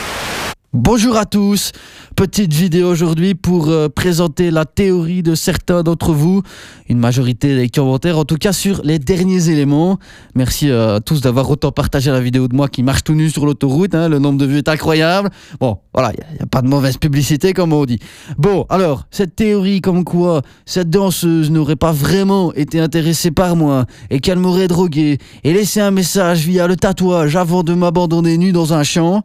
Bonjour 0.73 1.17
à 1.17 1.27
tous, 1.27 1.73
petite 2.15 2.53
vidéo 2.53 2.89
aujourd'hui 2.89 3.35
pour 3.35 3.71
euh, 3.71 3.89
présenter 3.89 4.53
la 4.53 4.65
théorie 4.65 5.25
de 5.25 5.35
certains 5.35 5.83
d'entre 5.83 6.13
vous, 6.13 6.43
une 6.89 7.01
majorité 7.01 7.57
des 7.57 7.69
commentaires 7.69 8.19
en 8.19 8.25
tout 8.25 8.37
cas 8.37 8.53
sur 8.53 8.81
les 8.85 9.01
derniers 9.01 9.49
éléments. 9.49 9.99
Merci 10.37 10.71
euh, 10.71 10.99
à 10.99 11.01
tous 11.01 11.23
d'avoir 11.23 11.51
autant 11.51 11.73
partagé 11.73 12.13
la 12.13 12.21
vidéo 12.21 12.47
de 12.47 12.55
moi 12.55 12.69
qui 12.69 12.85
marche 12.85 13.03
tout 13.03 13.15
nu 13.15 13.31
sur 13.31 13.47
l'autoroute, 13.47 13.97
hein, 13.97 14.09
le 14.09 14.21
nombre 14.21 14.39
de 14.39 14.47
vues 14.47 14.59
est 14.59 14.69
incroyable. 14.69 15.31
Bon, 15.59 15.79
voilà, 15.93 16.13
il 16.13 16.37
n'y 16.37 16.41
a, 16.41 16.47
pas 16.47 16.63
de 16.63 16.69
mauvaise 16.69 16.99
publicité 16.99 17.53
comme 17.53 17.73
on 17.73 17.85
dit. 17.85 17.99
Bon, 18.39 18.65
alors, 18.69 19.07
cette 19.11 19.35
théorie 19.35 19.81
comme 19.81 20.05
quoi 20.05 20.43
cette 20.67 20.89
danseuse 20.89 21.51
n'aurait 21.51 21.75
pas 21.75 21.91
vraiment 21.91 22.55
été 22.55 22.79
intéressée 22.79 23.33
par 23.33 23.57
moi 23.57 23.87
et 24.09 24.21
qu'elle 24.21 24.39
m'aurait 24.39 24.69
drogué 24.69 25.19
et 25.43 25.53
laissé 25.53 25.81
un 25.81 25.91
message 25.91 26.47
via 26.47 26.69
le 26.69 26.77
tatouage 26.77 27.35
avant 27.35 27.65
de 27.65 27.75
m'abandonner 27.75 28.39
nu 28.39 28.53
dans 28.53 28.73
un 28.73 28.85
champ, 28.85 29.25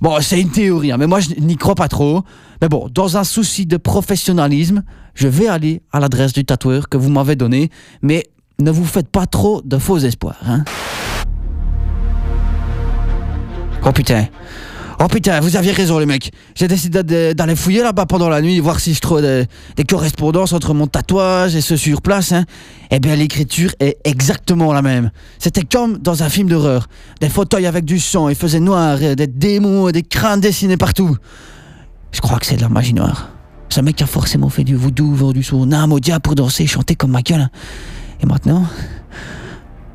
Bon, 0.00 0.16
c'est 0.20 0.40
une 0.40 0.50
théorie, 0.50 0.92
hein, 0.92 0.96
mais 0.98 1.06
moi 1.06 1.20
je 1.20 1.30
n'y 1.40 1.56
crois 1.56 1.74
pas 1.74 1.88
trop. 1.88 2.22
Mais 2.60 2.68
bon, 2.68 2.88
dans 2.92 3.16
un 3.16 3.24
souci 3.24 3.66
de 3.66 3.76
professionnalisme, 3.76 4.82
je 5.14 5.28
vais 5.28 5.48
aller 5.48 5.82
à 5.92 6.00
l'adresse 6.00 6.32
du 6.32 6.44
tatoueur 6.44 6.88
que 6.88 6.96
vous 6.96 7.10
m'avez 7.10 7.36
donné, 7.36 7.70
mais 8.02 8.24
ne 8.60 8.70
vous 8.70 8.84
faites 8.84 9.08
pas 9.08 9.26
trop 9.26 9.62
de 9.62 9.78
faux 9.78 9.98
espoirs. 9.98 10.40
Hein. 10.46 10.64
Oh 13.84 13.92
putain. 13.92 14.26
Oh 15.00 15.08
putain, 15.08 15.40
vous 15.40 15.56
aviez 15.56 15.72
raison 15.72 15.98
les 15.98 16.06
mecs. 16.06 16.30
J'ai 16.54 16.68
décidé 16.68 17.02
d'aller 17.34 17.56
fouiller 17.56 17.82
là-bas 17.82 18.06
pendant 18.06 18.28
la 18.28 18.40
nuit, 18.40 18.60
voir 18.60 18.78
si 18.80 18.94
je 18.94 19.00
trouve 19.00 19.22
des, 19.22 19.84
correspondances 19.84 20.52
entre 20.52 20.72
mon 20.72 20.86
tatouage 20.86 21.56
et 21.56 21.60
ce 21.60 21.76
sur 21.76 22.00
place. 22.00 22.32
Hein. 22.32 22.44
Eh 22.90 23.00
bien 23.00 23.16
l'écriture 23.16 23.72
est 23.80 23.98
exactement 24.04 24.72
la 24.72 24.82
même. 24.82 25.10
C'était 25.38 25.62
comme 25.62 25.98
dans 25.98 26.22
un 26.22 26.28
film 26.28 26.48
d'horreur. 26.48 26.88
Des 27.20 27.28
fauteuils 27.28 27.66
avec 27.66 27.84
du 27.84 27.98
sang, 27.98 28.28
il 28.28 28.36
faisait 28.36 28.60
noir, 28.60 28.98
des 28.98 29.26
démons 29.26 29.90
des 29.90 30.02
crânes 30.02 30.40
dessinés 30.40 30.76
partout. 30.76 31.16
Je 32.12 32.20
crois 32.20 32.38
que 32.38 32.46
c'est 32.46 32.56
de 32.56 32.62
la 32.62 32.68
magie 32.68 32.94
noire. 32.94 33.30
Ce 33.70 33.80
mec 33.80 34.00
a 34.00 34.06
forcément 34.06 34.48
fait 34.48 34.62
du 34.62 34.76
voodoo, 34.76 35.12
vendu 35.12 35.42
son 35.42 35.72
âme 35.72 35.92
au 35.92 35.98
diable 35.98 36.22
pour 36.22 36.36
danser 36.36 36.62
et 36.62 36.66
chanter 36.66 36.94
comme 36.94 37.10
ma 37.10 37.22
gueule. 37.22 37.50
Et 38.22 38.26
maintenant? 38.26 38.64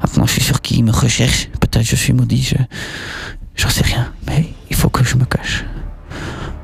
Maintenant 0.01 0.25
je 0.25 0.33
suis 0.33 0.43
sûr 0.43 0.61
qu'il 0.61 0.83
me 0.83 0.91
recherche. 0.91 1.47
Peut-être 1.59 1.85
je 1.85 1.95
suis 1.95 2.11
maudit, 2.13 2.43
je... 2.43 2.55
J'en 3.55 3.69
sais 3.69 3.83
rien, 3.83 4.13
mais 4.25 4.53
faut 4.79 4.89
que 4.89 5.03
je 5.03 5.17
me 5.17 5.25
cache. 5.25 5.65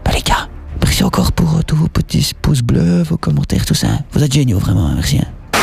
Bah 0.06 0.12
les 0.14 0.22
gars, 0.22 0.48
merci 0.82 1.04
encore 1.04 1.34
pour 1.34 1.58
euh, 1.58 1.62
tous 1.68 1.76
vos 1.76 1.90
petits 1.90 2.32
pouces 2.42 2.62
bleus, 2.62 3.04
vos 3.04 3.18
commentaires, 3.18 3.66
tout 3.66 3.74
ça. 3.74 3.90
Vous 4.14 4.24
êtes 4.24 4.32
géniaux, 4.32 4.58
vraiment, 4.58 4.88
merci. 4.94 5.20
Hein. 5.20 5.60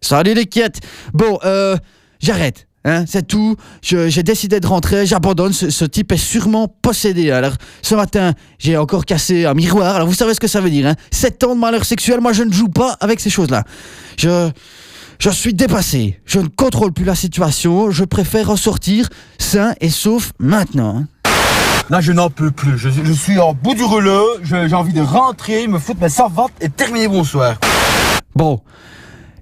Salut 0.00 0.34
les 0.34 0.46
quêtes 0.46 0.78
Bon, 1.12 1.40
euh, 1.44 1.76
j'arrête. 2.20 2.68
Hein, 2.84 3.06
c'est 3.08 3.26
tout. 3.26 3.56
J'ai 3.82 4.22
décidé 4.22 4.60
de 4.60 4.66
rentrer. 4.68 5.04
J'abandonne. 5.04 5.52
Ce, 5.52 5.84
type 5.84 6.12
est 6.12 6.16
sûrement 6.16 6.68
possédé. 6.68 7.32
Alors, 7.32 7.54
ce 7.82 7.96
matin, 7.96 8.34
j'ai 8.60 8.76
encore 8.76 9.04
cassé 9.04 9.44
un 9.44 9.54
miroir. 9.54 9.96
Alors, 9.96 10.06
vous 10.06 10.14
savez 10.14 10.34
ce 10.34 10.40
que 10.40 10.46
ça 10.46 10.60
veut 10.60 10.70
dire. 10.70 10.86
Hein 10.86 10.94
7 11.10 11.42
ans 11.42 11.56
de 11.56 11.60
malheur 11.60 11.84
sexuel. 11.84 12.20
Moi, 12.20 12.32
je 12.32 12.44
ne 12.44 12.52
joue 12.52 12.68
pas 12.68 12.96
avec 13.00 13.18
ces 13.18 13.30
choses-là. 13.30 13.64
Je. 14.16 14.48
Je 15.20 15.30
suis 15.30 15.52
dépassé. 15.52 16.20
Je 16.24 16.38
ne 16.38 16.46
contrôle 16.46 16.92
plus 16.92 17.04
la 17.04 17.16
situation. 17.16 17.90
Je 17.90 18.04
préfère 18.04 18.46
ressortir 18.46 19.08
sain 19.40 19.74
et 19.80 19.90
sauf 19.90 20.32
maintenant. 20.38 21.06
Là, 21.90 22.02
je 22.02 22.12
n'en 22.12 22.28
peux 22.28 22.50
plus. 22.50 22.76
Je, 22.76 23.12
suis 23.12 23.38
en 23.38 23.54
bout 23.54 23.74
du 23.74 23.82
rouleau. 23.82 24.22
J'ai 24.42 24.74
envie 24.74 24.92
de 24.92 25.00
rentrer, 25.00 25.66
me 25.66 25.78
foutre 25.78 26.02
mes 26.02 26.10
savates 26.10 26.52
et 26.60 26.68
terminer 26.68 27.08
bonsoir. 27.08 27.56
Bon, 28.36 28.60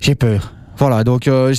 j'ai 0.01 0.15
peur. 0.15 0.53
Voilà, 0.79 1.03
donc 1.03 1.27
euh, 1.27 1.53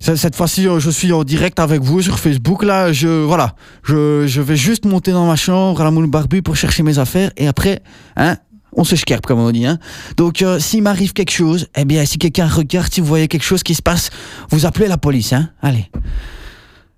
cette 0.00 0.36
fois-ci, 0.36 0.68
euh, 0.68 0.78
je 0.78 0.90
suis 0.90 1.12
en 1.12 1.24
direct 1.24 1.58
avec 1.58 1.80
vous 1.80 2.02
sur 2.02 2.20
Facebook. 2.20 2.62
Là, 2.62 2.92
je 2.92 3.08
voilà, 3.08 3.56
je, 3.82 4.40
vais 4.40 4.56
juste 4.56 4.84
monter 4.84 5.10
dans 5.10 5.26
ma 5.26 5.36
chambre 5.36 5.80
à 5.80 5.84
la 5.84 5.90
moule 5.90 6.06
barbu 6.06 6.42
pour 6.42 6.54
chercher 6.54 6.82
mes 6.82 6.98
affaires 7.00 7.32
et 7.36 7.48
après, 7.48 7.82
hein, 8.16 8.36
on 8.72 8.84
se 8.84 8.94
scarpe 8.94 9.26
comme 9.26 9.40
on 9.40 9.50
dit. 9.50 9.66
Hein. 9.66 9.78
Donc 10.16 10.42
euh, 10.42 10.60
s'il 10.60 10.82
m'arrive 10.82 11.14
quelque 11.14 11.32
chose, 11.32 11.66
eh 11.74 11.84
bien 11.84 12.04
si 12.04 12.18
quelqu'un 12.18 12.46
regarde, 12.46 12.92
si 12.92 13.00
vous 13.00 13.06
voyez 13.06 13.26
quelque 13.26 13.44
chose 13.44 13.62
qui 13.62 13.74
se 13.74 13.82
passe, 13.82 14.10
vous 14.50 14.66
appelez 14.66 14.86
la 14.86 14.98
police. 14.98 15.32
Hein. 15.32 15.48
Allez. 15.62 15.90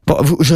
Bon, 0.06 0.18
je, 0.40 0.54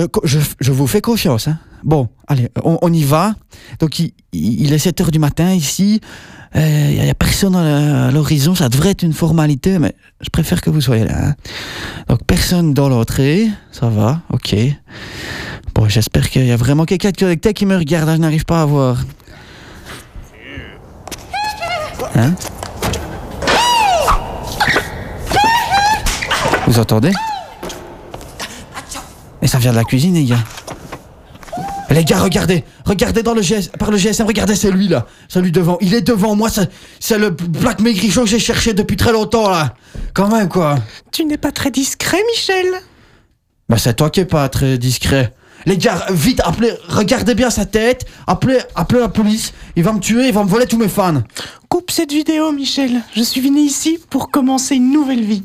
je, 0.61 0.73
vous 0.73 0.87
fais 0.87 1.01
confiance. 1.01 1.49
Hein. 1.49 1.59
Bon, 1.83 2.09
allez, 2.29 2.49
on, 2.63 2.93
y 2.93 3.03
va. 3.03 3.35
Donc 3.81 3.99
il, 3.99 4.13
il, 4.33 4.73
est 4.73 4.79
7 4.79 5.01
heures 5.01 5.11
du 5.11 5.19
matin 5.19 5.53
ici. 5.53 6.01
Il 6.55 6.61
euh, 6.61 7.03
n'y 7.05 7.11
a, 7.11 7.15
personne 7.15 7.57
à 7.57 8.13
l'horizon. 8.13 8.55
Ça 8.55 8.69
devrait 8.69 8.91
être 8.91 9.03
une 9.03 9.13
formalité, 9.13 9.81
mais 9.81 9.95
je 10.21 10.31
préfère 10.31 10.61
que 10.61 10.71
vous 10.71 10.81
soyez 10.81 11.05
là. 11.05 11.31
Hein. 11.31 11.35
Donc 12.09 12.25
personne 12.27 12.75
dans 12.75 12.89
l'entrée. 12.89 13.49
Ça 13.73 13.89
va, 13.89 14.21
ok. 14.33 14.55
Bon, 15.75 15.89
j'espère 15.89 16.31
qu'il 16.31 16.47
y 16.47 16.53
a 16.53 16.57
vraiment 16.57 16.85
quelqu'un 16.85 17.11
de 17.11 17.17
connecté 17.17 17.53
qui 17.53 17.67
me 17.67 17.77
regarde. 17.77 18.09
Je 18.11 18.17
n'arrive 18.17 18.45
pas 18.45 18.63
à 18.63 18.67
voir. 18.67 18.99
Hein? 22.15 22.35
Vous 26.67 26.79
entendez? 26.79 27.13
Et 29.43 29.47
ça 29.47 29.59
vient 29.59 29.73
de 29.73 29.77
la 29.77 29.85
cuisine, 29.85 30.15
les 30.15 30.25
gars. 30.25 30.45
Les 31.91 32.05
gars, 32.05 32.21
regardez, 32.21 32.65
regardez 32.85 33.25
dans 33.25 33.35
le 33.35 33.43
GSM, 33.43 33.73
par 33.77 33.91
le 33.91 33.97
GSM, 33.97 34.25
regardez 34.25 34.55
celui 34.55 34.87
là, 34.87 35.07
celui 35.27 35.51
devant. 35.51 35.77
Il 35.81 35.93
est 35.93 36.03
devant 36.03 36.37
moi, 36.37 36.49
c'est 37.01 37.19
le 37.19 37.31
Black 37.31 37.81
Maigrichon 37.81 38.23
que 38.23 38.29
j'ai 38.29 38.39
cherché 38.39 38.75
depuis 38.75 38.97
très 38.97 39.13
longtemps 39.13 39.51
là. 39.51 39.75
Quand 40.15 40.29
même 40.29 40.49
quoi. 40.49 40.77
Tu 41.11 41.25
n'es 41.25 41.37
pas 41.37 41.51
très 41.51 41.73
discret, 41.73 42.23
Michel. 42.31 42.67
Bah 43.69 43.77
c'est 43.77 43.95
toi 43.95 44.09
qui 44.09 44.21
es 44.21 44.25
pas 44.25 44.49
très 44.49 44.79
discret. 44.79 45.35
Les 45.67 45.77
gars, 45.77 46.07
vite, 46.11 46.41
appelez, 46.45 46.73
regardez 46.89 47.35
bien 47.35 47.51
sa 47.51 47.67
tête, 47.67 48.07
appelez, 48.27 48.59
appelez 48.75 49.01
la 49.01 49.09
police, 49.09 49.53
il 49.77 49.83
va 49.83 49.93
me 49.93 50.01
tuer, 50.01 50.29
il 50.29 50.33
va 50.33 50.43
me 50.43 50.49
voler 50.49 50.67
tous 50.67 50.79
mes 50.79 50.89
fans. 50.89 51.23
Coupe 51.69 51.91
cette 51.91 52.13
vidéo, 52.13 52.51
Michel. 52.53 53.03
Je 53.15 53.23
suis 53.23 53.41
venu 53.41 53.61
ici 53.61 53.99
pour 54.09 54.31
commencer 54.31 54.77
une 54.77 54.91
nouvelle 54.91 55.23
vie. 55.23 55.45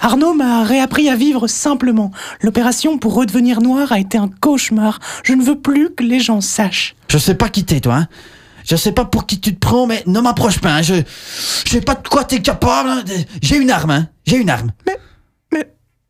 Arnaud 0.00 0.34
m'a 0.34 0.64
réappris 0.64 1.08
à 1.08 1.16
vivre 1.16 1.46
simplement. 1.46 2.10
L'opération 2.42 2.98
pour 2.98 3.14
redevenir 3.14 3.60
noir 3.62 3.90
a 3.90 3.98
été 3.98 4.18
un 4.18 4.28
cauchemar. 4.28 5.00
Je 5.22 5.32
ne 5.32 5.42
veux 5.42 5.58
plus 5.58 5.90
que 5.94 6.04
les 6.04 6.20
gens 6.20 6.40
sachent. 6.40 6.94
Je 7.08 7.18
sais 7.18 7.34
pas 7.34 7.48
qui 7.48 7.64
t'es, 7.64 7.80
toi, 7.80 7.94
hein. 7.94 8.08
Je 8.64 8.76
sais 8.76 8.92
pas 8.92 9.04
pour 9.04 9.26
qui 9.26 9.40
tu 9.40 9.54
te 9.54 9.58
prends, 9.58 9.86
mais 9.86 10.02
ne 10.06 10.20
m'approche 10.20 10.58
pas, 10.58 10.74
hein. 10.74 10.82
Je, 10.82 10.94
je 11.66 11.70
sais 11.70 11.80
pas 11.80 11.94
de 11.94 12.06
quoi 12.06 12.24
t'es 12.24 12.40
capable, 12.40 12.88
hein. 12.90 13.02
J'ai 13.42 13.56
une 13.56 13.70
arme, 13.70 13.90
hein. 13.90 14.08
J'ai 14.26 14.36
une 14.36 14.50
arme. 14.50 14.72
Mais, 14.86 14.96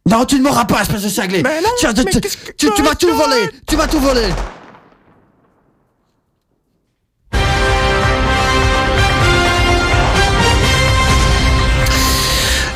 non, 0.07 0.25
tu 0.27 0.39
ne 0.39 0.43
m'auras 0.43 0.67
pas, 0.67 0.83
espèce 0.83 1.03
de 1.03 1.09
cinglé. 1.09 1.43
Mais 1.43 1.61
non, 1.63 1.69
tu, 1.79 1.87
mais 1.87 2.21
tu, 2.57 2.71
tu 2.71 2.83
m'as 2.83 2.95
tout 2.95 3.15
volé. 3.15 3.49
Tu 3.67 3.77
m'as 3.77 3.87
tout 3.87 4.01
volé. 4.01 4.29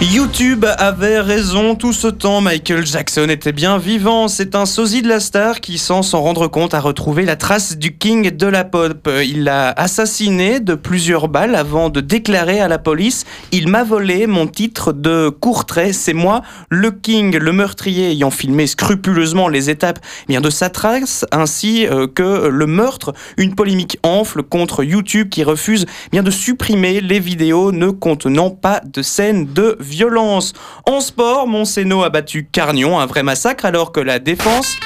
YouTube 0.00 0.64
avait 0.78 1.18
raison 1.18 1.74
tout 1.74 1.92
ce 1.92 2.06
temps, 2.06 2.40
Michael 2.40 2.86
Jackson 2.86 3.26
était 3.28 3.50
bien 3.50 3.78
vivant, 3.78 4.28
c'est 4.28 4.54
un 4.54 4.64
sosie 4.64 5.02
de 5.02 5.08
la 5.08 5.18
star 5.18 5.60
qui, 5.60 5.76
sans 5.76 6.02
s'en 6.02 6.22
rendre 6.22 6.46
compte, 6.46 6.72
a 6.72 6.80
retrouvé 6.80 7.24
la 7.24 7.34
trace 7.34 7.76
du 7.76 7.98
king 7.98 8.30
de 8.30 8.46
la 8.46 8.64
pop. 8.64 9.10
Il 9.24 9.42
l'a 9.42 9.70
assassiné 9.70 10.60
de 10.60 10.76
plusieurs 10.76 11.26
balles 11.26 11.56
avant 11.56 11.88
de 11.88 12.00
déclarer 12.00 12.60
à 12.60 12.68
la 12.68 12.78
police 12.78 13.24
«Il 13.52 13.66
m'a 13.66 13.82
volé 13.82 14.28
mon 14.28 14.46
titre 14.46 14.92
de 14.92 15.30
court 15.30 15.66
trait, 15.66 15.92
c'est 15.92 16.14
moi, 16.14 16.42
le 16.68 16.92
king, 16.92 17.36
le 17.36 17.52
meurtrier 17.52 18.12
ayant 18.12 18.30
filmé 18.30 18.68
scrupuleusement 18.68 19.48
les 19.48 19.68
étapes 19.68 19.98
bien 20.28 20.40
de 20.40 20.50
sa 20.50 20.70
trace, 20.70 21.26
ainsi 21.32 21.88
euh, 21.88 22.06
que 22.06 22.46
le 22.46 22.66
meurtre, 22.66 23.14
une 23.36 23.56
polémique 23.56 23.98
enfle 24.04 24.44
contre 24.44 24.84
YouTube 24.84 25.28
qui 25.28 25.42
refuse 25.42 25.86
bien 26.12 26.22
de 26.22 26.30
supprimer 26.30 27.00
les 27.00 27.18
vidéos 27.18 27.72
ne 27.72 27.90
contenant 27.90 28.50
pas 28.50 28.80
de 28.84 29.02
scènes 29.02 29.52
de 29.52 29.76
violence. 29.88 30.52
En 30.86 31.00
sport, 31.00 31.46
Montseno 31.46 32.04
a 32.04 32.10
battu 32.10 32.48
Carnion, 32.50 33.00
un 33.00 33.06
vrai 33.06 33.22
massacre, 33.22 33.64
alors 33.64 33.92
que 33.92 34.00
la 34.00 34.18
défense... 34.18 34.76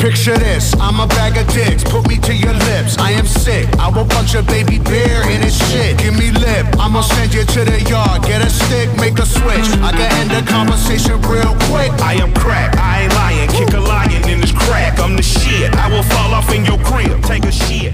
Picture 0.00 0.38
this, 0.38 0.74
I'm 0.80 0.98
a 0.98 1.06
bag 1.06 1.36
of 1.36 1.46
dicks, 1.52 1.84
put 1.84 2.08
me 2.08 2.16
to 2.20 2.34
your 2.34 2.54
lips. 2.54 2.96
I 2.96 3.10
am 3.10 3.26
sick, 3.26 3.68
I 3.78 3.90
will 3.90 4.06
punch 4.06 4.34
a 4.34 4.42
baby 4.42 4.78
bear 4.78 5.28
in 5.30 5.42
his 5.42 5.54
shit. 5.68 5.98
Give 5.98 6.14
me 6.14 6.30
lip, 6.30 6.66
I'ma 6.78 7.02
send 7.02 7.34
you 7.34 7.44
to 7.44 7.64
the 7.66 7.82
yard. 7.82 8.22
Get 8.22 8.40
a 8.40 8.48
stick, 8.48 8.88
make 8.96 9.18
a 9.18 9.26
switch. 9.26 9.68
I 9.84 9.92
can 9.92 10.10
end 10.20 10.30
the 10.30 10.50
conversation 10.50 11.20
real 11.28 11.54
quick. 11.68 11.92
I 12.00 12.14
am 12.14 12.32
crack, 12.32 12.78
I 12.78 13.02
ain't 13.02 13.14
lying. 13.14 13.50
Kick 13.50 13.74
a 13.74 13.80
lion 13.80 14.26
in 14.26 14.40
his 14.40 14.52
crack, 14.52 14.98
I'm 14.98 15.16
the 15.16 15.22
shit. 15.22 15.70
I 15.76 15.90
will 15.90 16.02
fall 16.04 16.32
off 16.32 16.50
in 16.54 16.64
your 16.64 16.78
crib, 16.78 17.22
take 17.24 17.44
a 17.44 17.52
shit. 17.52 17.92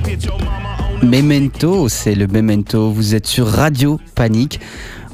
Memento, 1.03 1.89
c'est 1.89 2.15
le 2.15 2.27
Memento. 2.29 2.91
Vous 2.91 3.17
êtes 3.17 3.27
sur 3.27 3.49
Radio 3.49 4.01
Panique. 4.15 4.61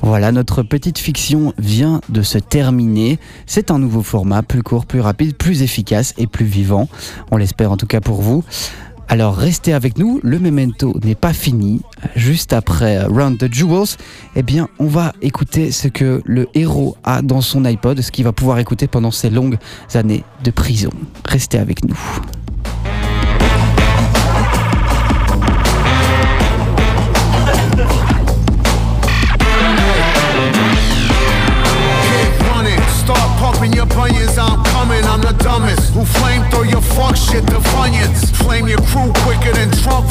Voilà, 0.02 0.32
notre 0.32 0.64
petite 0.64 0.98
fiction 0.98 1.54
vient 1.58 2.00
de 2.08 2.22
se 2.22 2.38
terminer. 2.38 3.20
C'est 3.46 3.70
un 3.70 3.78
nouveau 3.78 4.02
format, 4.02 4.42
plus 4.42 4.62
court, 4.62 4.84
plus 4.84 5.00
rapide, 5.00 5.36
plus 5.36 5.62
efficace 5.62 6.12
et 6.18 6.26
plus 6.26 6.44
vivant. 6.44 6.88
On 7.30 7.36
l'espère 7.36 7.70
en 7.70 7.76
tout 7.76 7.86
cas 7.86 8.00
pour 8.00 8.20
vous. 8.20 8.44
Alors 9.08 9.36
restez 9.36 9.72
avec 9.74 9.98
nous, 9.98 10.20
le 10.22 10.38
memento 10.38 10.98
n'est 11.04 11.14
pas 11.14 11.32
fini. 11.32 11.82
Juste 12.16 12.52
après 12.52 13.04
Round 13.04 13.38
the 13.38 13.52
Jewels, 13.52 13.96
eh 14.36 14.42
bien 14.42 14.68
on 14.78 14.86
va 14.86 15.12
écouter 15.22 15.70
ce 15.70 15.86
que 15.86 16.22
le 16.24 16.48
héros 16.54 16.96
a 17.04 17.22
dans 17.22 17.40
son 17.40 17.64
iPod, 17.64 18.00
ce 18.00 18.10
qu'il 18.10 18.24
va 18.24 18.32
pouvoir 18.32 18.58
écouter 18.58 18.88
pendant 18.88 19.10
ses 19.10 19.30
longues 19.30 19.58
années 19.94 20.24
de 20.42 20.50
prison. 20.50 20.90
Restez 21.26 21.58
avec 21.58 21.84
nous. 21.84 21.98
Start 33.62 33.77
your 33.77 33.87
bunions, 33.87 34.37
I'm 34.38 34.59
coming, 34.75 35.05
I'm 35.05 35.20
the 35.20 35.38
dumbest. 35.38 35.94
Who 35.94 36.05
flame 36.05 36.42
through 36.51 36.66
your 36.66 36.83
fuck 36.83 37.14
shit, 37.14 37.46
the 37.46 37.62
funyuns. 37.70 38.35
Flame 38.42 38.66
your 38.66 38.83
crew 38.90 39.12
quicker 39.22 39.55
than 39.55 39.70
Trump 39.87 40.11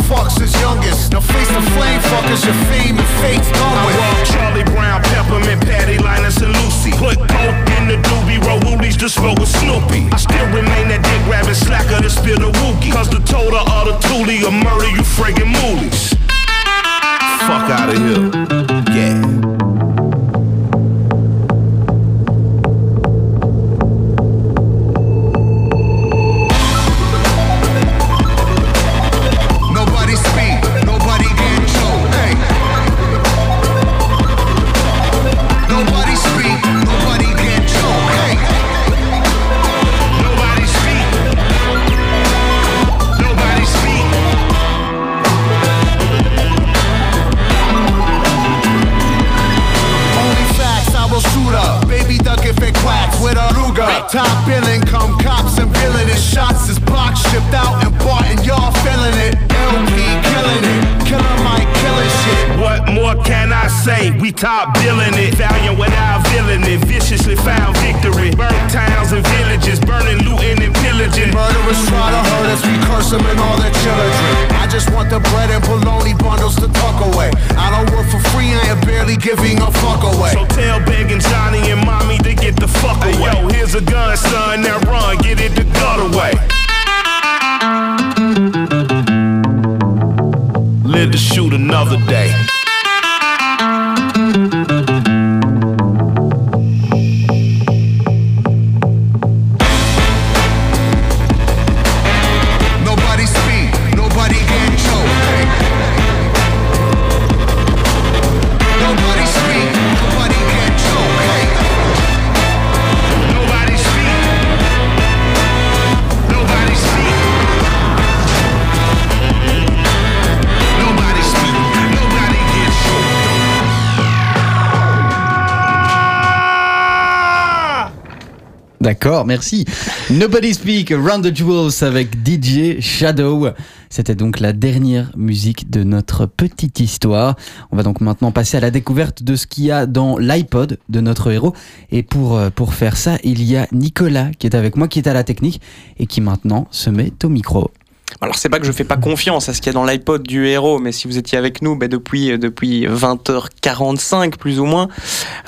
D'accord, 128.82 129.28
merci. 129.28 129.64
Nobody 130.10 130.56
Speak, 130.56 130.90
Round 130.90 131.24
the 131.24 131.36
Jewels 131.36 131.84
avec 131.84 132.16
DJ 132.26 132.80
Shadow. 132.80 133.50
C'était 133.92 134.16
donc 134.16 134.40
la 134.40 134.54
dernière 134.54 135.12
musique 135.16 135.70
de 135.70 135.84
notre 135.84 136.26
petite 136.26 136.80
histoire. 136.80 137.36
On 137.72 137.76
va 137.76 137.84
donc 137.84 138.02
maintenant 138.02 138.32
passer 138.32 138.58
à 138.58 138.60
la 138.60 138.72
découverte 138.72 139.22
de 139.22 139.36
ce 139.36 139.46
qu'il 139.46 139.66
y 139.66 139.72
a 139.72 139.86
dans 139.86 140.18
l'iPod 140.18 140.80
de 140.90 141.00
notre 141.00 141.30
héros. 141.32 141.54
Et 141.92 142.02
pour, 142.02 142.36
euh, 142.36 142.50
pour 142.50 142.74
faire 142.74 142.98
ça, 142.98 143.18
il 143.24 143.44
y 143.44 143.56
a 143.56 143.68
Nicolas 143.72 144.32
qui 144.40 144.48
est 144.48 144.56
avec 144.56 144.76
moi, 144.76 144.88
qui 144.88 144.98
est 144.98 145.08
à 145.08 145.14
la 145.14 145.24
technique 145.24 145.62
et 146.00 146.08
qui 146.08 146.20
maintenant 146.20 146.68
se 146.72 146.90
met 146.90 147.14
au 147.24 147.30
micro. 147.30 147.70
Alors 148.20 148.36
c'est 148.36 148.50
pas 148.50 148.60
que 148.60 148.66
je 148.66 148.72
fais 148.72 148.84
pas 148.84 148.98
confiance 148.98 149.48
à 149.48 149.54
ce 149.54 149.62
qu'il 149.62 149.68
y 149.68 149.70
a 149.70 149.74
dans 149.74 149.86
l'iPod 149.86 150.24
du 150.24 150.48
héros, 150.48 150.80
mais 150.80 150.92
si 150.92 151.08
vous 151.08 151.18
étiez 151.18 151.38
avec 151.38 151.62
nous 151.62 151.76
ben, 151.76 151.88
depuis, 151.88 152.38
depuis 152.38 152.86
20h45 152.86 154.38
plus 154.38 154.60
ou 154.60 154.66
moins, 154.66 154.90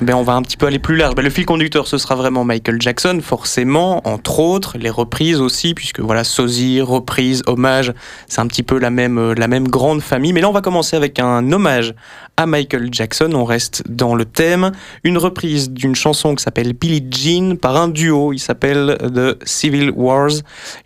ben, 0.00 0.14
on 0.14 0.22
va 0.22 0.34
un 0.34 0.42
petit 0.42 0.56
peu 0.56 0.66
aller 0.66 0.78
plus 0.78 0.96
large. 0.96 1.14
Ben, 1.14 1.22
le 1.22 1.30
fil 1.30 1.44
conducteur 1.44 1.86
ce 1.86 1.98
sera 1.98 2.14
vraiment 2.14 2.44
Michael 2.44 2.80
Jackson, 2.80 3.20
forcément, 3.22 4.06
entre 4.08 4.40
autres, 4.40 4.78
les 4.78 4.90
reprises 4.90 5.40
aussi, 5.40 5.74
puisque 5.74 6.00
voilà, 6.00 6.24
sosie, 6.24 6.80
reprise, 6.80 7.42
hommage, 7.46 7.92
c'est 8.28 8.40
un 8.40 8.46
petit 8.46 8.62
peu 8.62 8.78
la 8.78 8.90
même, 8.90 9.32
la 9.32 9.48
même 9.48 9.68
grande 9.68 10.00
famille. 10.00 10.32
Mais 10.32 10.40
là 10.40 10.48
on 10.48 10.52
va 10.52 10.62
commencer 10.62 10.96
avec 10.96 11.18
un 11.18 11.52
hommage 11.52 11.94
à 12.36 12.46
Michael 12.46 12.88
Jackson, 12.90 13.30
on 13.34 13.44
reste 13.44 13.84
dans 13.88 14.14
le 14.14 14.24
thème, 14.24 14.72
une 15.04 15.18
reprise 15.18 15.70
d'une 15.70 15.94
chanson 15.94 16.34
qui 16.34 16.42
s'appelle 16.42 16.72
Billie 16.72 17.06
Jean 17.10 17.56
par 17.56 17.76
un 17.76 17.88
duo, 17.88 18.32
il 18.32 18.38
s'appelle 18.38 18.96
The 18.98 19.38
Civil 19.46 19.90
Wars. 19.90 20.30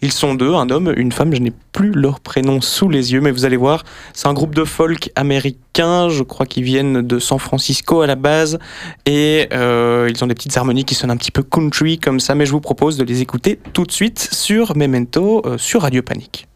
Ils 0.03 0.13
sont 0.13 0.35
deux, 0.35 0.55
un 0.55 0.69
homme, 0.71 0.93
une 0.97 1.13
femme, 1.13 1.35
je 1.35 1.41
n'ai 1.41 1.53
plus 1.73 1.93
leur 1.93 2.21
prénom 2.21 2.61
sous 2.61 2.89
les 2.89 3.13
yeux, 3.13 3.21
mais 3.21 3.31
vous 3.31 3.45
allez 3.45 3.57
voir, 3.57 3.85
c'est 4.13 4.29
un 4.29 4.35
groupe 4.35 4.55
de 4.55 4.65
folk 4.65 5.11
américain, 5.15 6.09
je 6.09 6.23
crois 6.23 6.45
qu'ils 6.45 6.65
viennent 6.65 7.03
de 7.03 7.19
San 7.19 7.39
Francisco 7.39 8.03
à 8.03 8.07
la 8.07 8.17
base, 8.17 8.59
et 9.07 9.49
euh, 9.53 10.11
ils 10.11 10.23
ont 10.25 10.27
des 10.27 10.35
petites 10.35 10.57
harmonies 10.57 10.85
qui 10.85 10.95
sonnent 10.95 11.11
un 11.11 11.17
petit 11.17 11.31
peu 11.31 11.43
country 11.43 11.99
comme 11.99 12.21
ça, 12.21 12.35
mais 12.35 12.47
je 12.47 12.53
vous 12.53 12.61
propose 12.61 12.97
de 12.97 13.05
les 13.05 13.23
écouter 13.23 13.59
tout 13.73 13.85
de 13.85 13.93
suite 13.93 14.29
sur 14.33 14.77
Memento, 14.77 15.43
euh, 15.47 15.57
sur 15.57 15.83
Radio 15.83 16.03
Panique. 16.03 16.48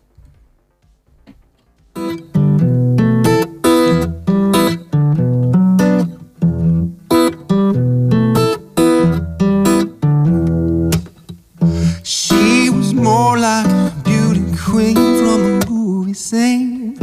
sing. 16.15 16.97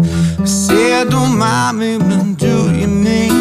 Say, 0.46 0.94
I 0.94 1.04
don't 1.04 1.38
mind 1.38 1.80
me, 1.80 1.98
but 1.98 2.38
do 2.38 2.76
you 2.76 2.88
mean? 2.88 3.39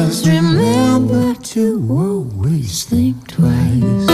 Just 0.00 0.26
remember 0.26 1.34
to 1.34 1.86
always 1.90 2.84
think 2.84 3.28
twice. 3.28 4.09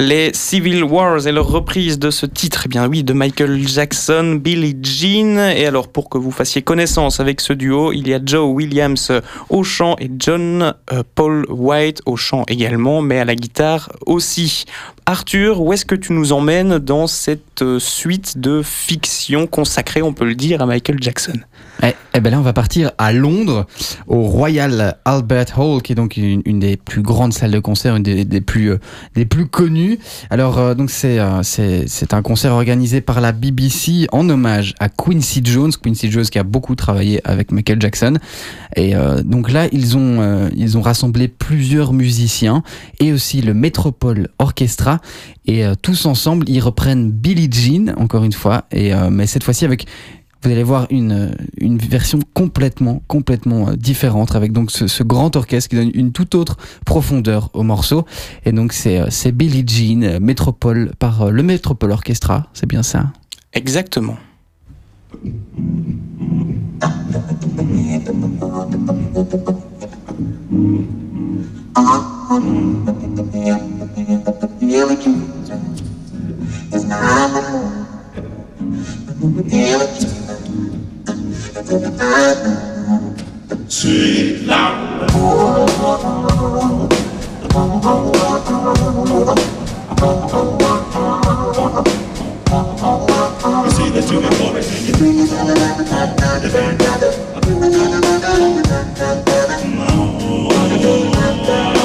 Les 0.00 0.32
Civil 0.32 0.84
Wars 0.84 1.26
et 1.26 1.32
leur 1.32 1.48
reprise 1.48 1.98
de 1.98 2.12
ce 2.12 2.24
titre, 2.24 2.62
eh 2.66 2.68
bien 2.68 2.86
oui, 2.86 3.02
de 3.02 3.12
Michael 3.12 3.66
Jackson, 3.66 4.38
Billie 4.40 4.76
Jean. 4.80 5.50
Et 5.50 5.66
alors, 5.66 5.88
pour 5.88 6.08
que 6.08 6.18
vous 6.18 6.30
fassiez 6.30 6.62
connaissance 6.62 7.18
avec 7.18 7.40
ce 7.40 7.52
duo, 7.52 7.92
il 7.92 8.06
y 8.06 8.14
a 8.14 8.20
Joe 8.24 8.48
Williams 8.48 9.10
au 9.48 9.64
chant 9.64 9.96
et 9.98 10.08
John 10.16 10.72
euh, 10.92 11.02
Paul 11.16 11.46
White 11.48 12.00
au 12.06 12.14
chant 12.14 12.44
également, 12.46 13.02
mais 13.02 13.18
à 13.18 13.24
la 13.24 13.34
guitare 13.34 13.90
aussi. 14.06 14.66
Arthur, 15.04 15.60
où 15.60 15.72
est-ce 15.72 15.84
que 15.84 15.96
tu 15.96 16.12
nous 16.12 16.32
emmènes 16.32 16.78
dans 16.78 17.08
cette 17.08 17.62
euh, 17.62 17.80
suite 17.80 18.38
de 18.38 18.62
fiction 18.62 19.48
consacrée, 19.48 20.02
on 20.02 20.12
peut 20.12 20.26
le 20.26 20.36
dire, 20.36 20.62
à 20.62 20.66
Michael 20.66 21.02
Jackson? 21.02 21.40
Eh, 21.82 21.94
eh 22.14 22.20
ben 22.20 22.30
là, 22.30 22.40
on 22.40 22.42
va 22.42 22.52
partir 22.52 22.90
à 22.98 23.12
Londres, 23.12 23.66
au 24.08 24.22
Royal 24.22 24.96
Albert 25.04 25.58
Hall, 25.58 25.80
qui 25.80 25.92
est 25.92 25.94
donc 25.94 26.16
une, 26.16 26.58
des 26.58 26.76
plus 26.76 27.02
grandes 27.02 27.32
salles 27.32 27.52
de 27.52 27.60
concert, 27.60 27.94
une 27.94 28.02
des, 28.02 28.40
plus, 28.40 28.72
euh, 28.72 28.78
des 29.14 29.24
plus 29.24 29.46
connues. 29.46 29.98
Alors, 30.30 30.58
euh, 30.58 30.74
donc 30.74 30.90
c'est 30.90 31.20
euh, 31.20 31.42
c'est 31.44 31.84
c'est 31.86 32.14
un 32.14 32.22
concert 32.22 32.52
organisé 32.52 33.00
par 33.00 33.20
la 33.20 33.30
BBC 33.30 34.08
en 34.10 34.28
hommage 34.28 34.74
à 34.80 34.88
Quincy 34.88 35.40
Jones, 35.44 35.70
Quincy 35.70 36.10
Jones 36.10 36.24
qui 36.24 36.40
a 36.40 36.42
beaucoup 36.42 36.74
travaillé 36.74 37.20
avec 37.24 37.52
Michael 37.52 37.80
Jackson. 37.80 38.14
Et 38.76 38.94
donc 39.24 39.50
là, 39.50 39.66
ils 39.72 39.96
ont 39.96 40.50
ils 40.54 40.78
ont 40.78 40.82
rassemblé 40.82 41.26
plusieurs 41.26 41.92
musiciens 41.92 42.62
et 43.00 43.12
aussi 43.12 43.40
le 43.40 43.54
Metropole 43.54 44.28
Orchestra. 44.38 45.00
Et 45.46 45.64
tous 45.82 46.06
ensemble, 46.06 46.48
ils 46.48 46.60
reprennent 46.60 47.10
Billie 47.10 47.48
Jean 47.50 47.94
encore 47.96 48.24
une 48.24 48.32
fois, 48.32 48.64
et 48.70 48.92
mais 49.10 49.26
cette 49.26 49.42
fois-ci 49.42 49.64
avec 49.64 49.86
vous 50.42 50.50
allez 50.50 50.62
voir 50.62 50.86
une, 50.90 51.34
une 51.56 51.78
version 51.78 52.20
complètement, 52.34 53.02
complètement 53.08 53.70
euh, 53.70 53.76
différente 53.76 54.36
avec 54.36 54.52
donc 54.52 54.70
ce, 54.70 54.86
ce 54.86 55.02
grand 55.02 55.34
orchestre 55.36 55.70
qui 55.70 55.76
donne 55.76 55.90
une 55.94 56.12
toute 56.12 56.34
autre 56.34 56.56
profondeur 56.84 57.50
au 57.54 57.62
morceau. 57.62 58.04
Et 58.44 58.52
donc 58.52 58.72
c'est 58.72 59.00
euh, 59.00 59.06
c'est 59.10 59.32
Billie 59.32 59.64
Jean, 59.66 60.02
euh, 60.02 60.20
Métropole 60.20 60.92
par 60.98 61.22
euh, 61.22 61.30
le 61.30 61.42
Métropole 61.42 61.90
Orchestra, 61.90 62.46
c'est 62.52 62.66
bien 62.66 62.82
ça? 62.82 63.12
Exactement. 63.52 64.16
Sweet 81.58 81.66
You 81.66 81.74
see 93.70 93.90
that 93.90 94.06
you 94.08 94.20
can 94.20 94.34
go 94.38 94.46
and 94.54 94.66
you 94.86 94.94
bring 94.94 95.18
it 95.18 95.30
the 96.42 96.48
band 96.52 96.78
Jean 100.80 101.77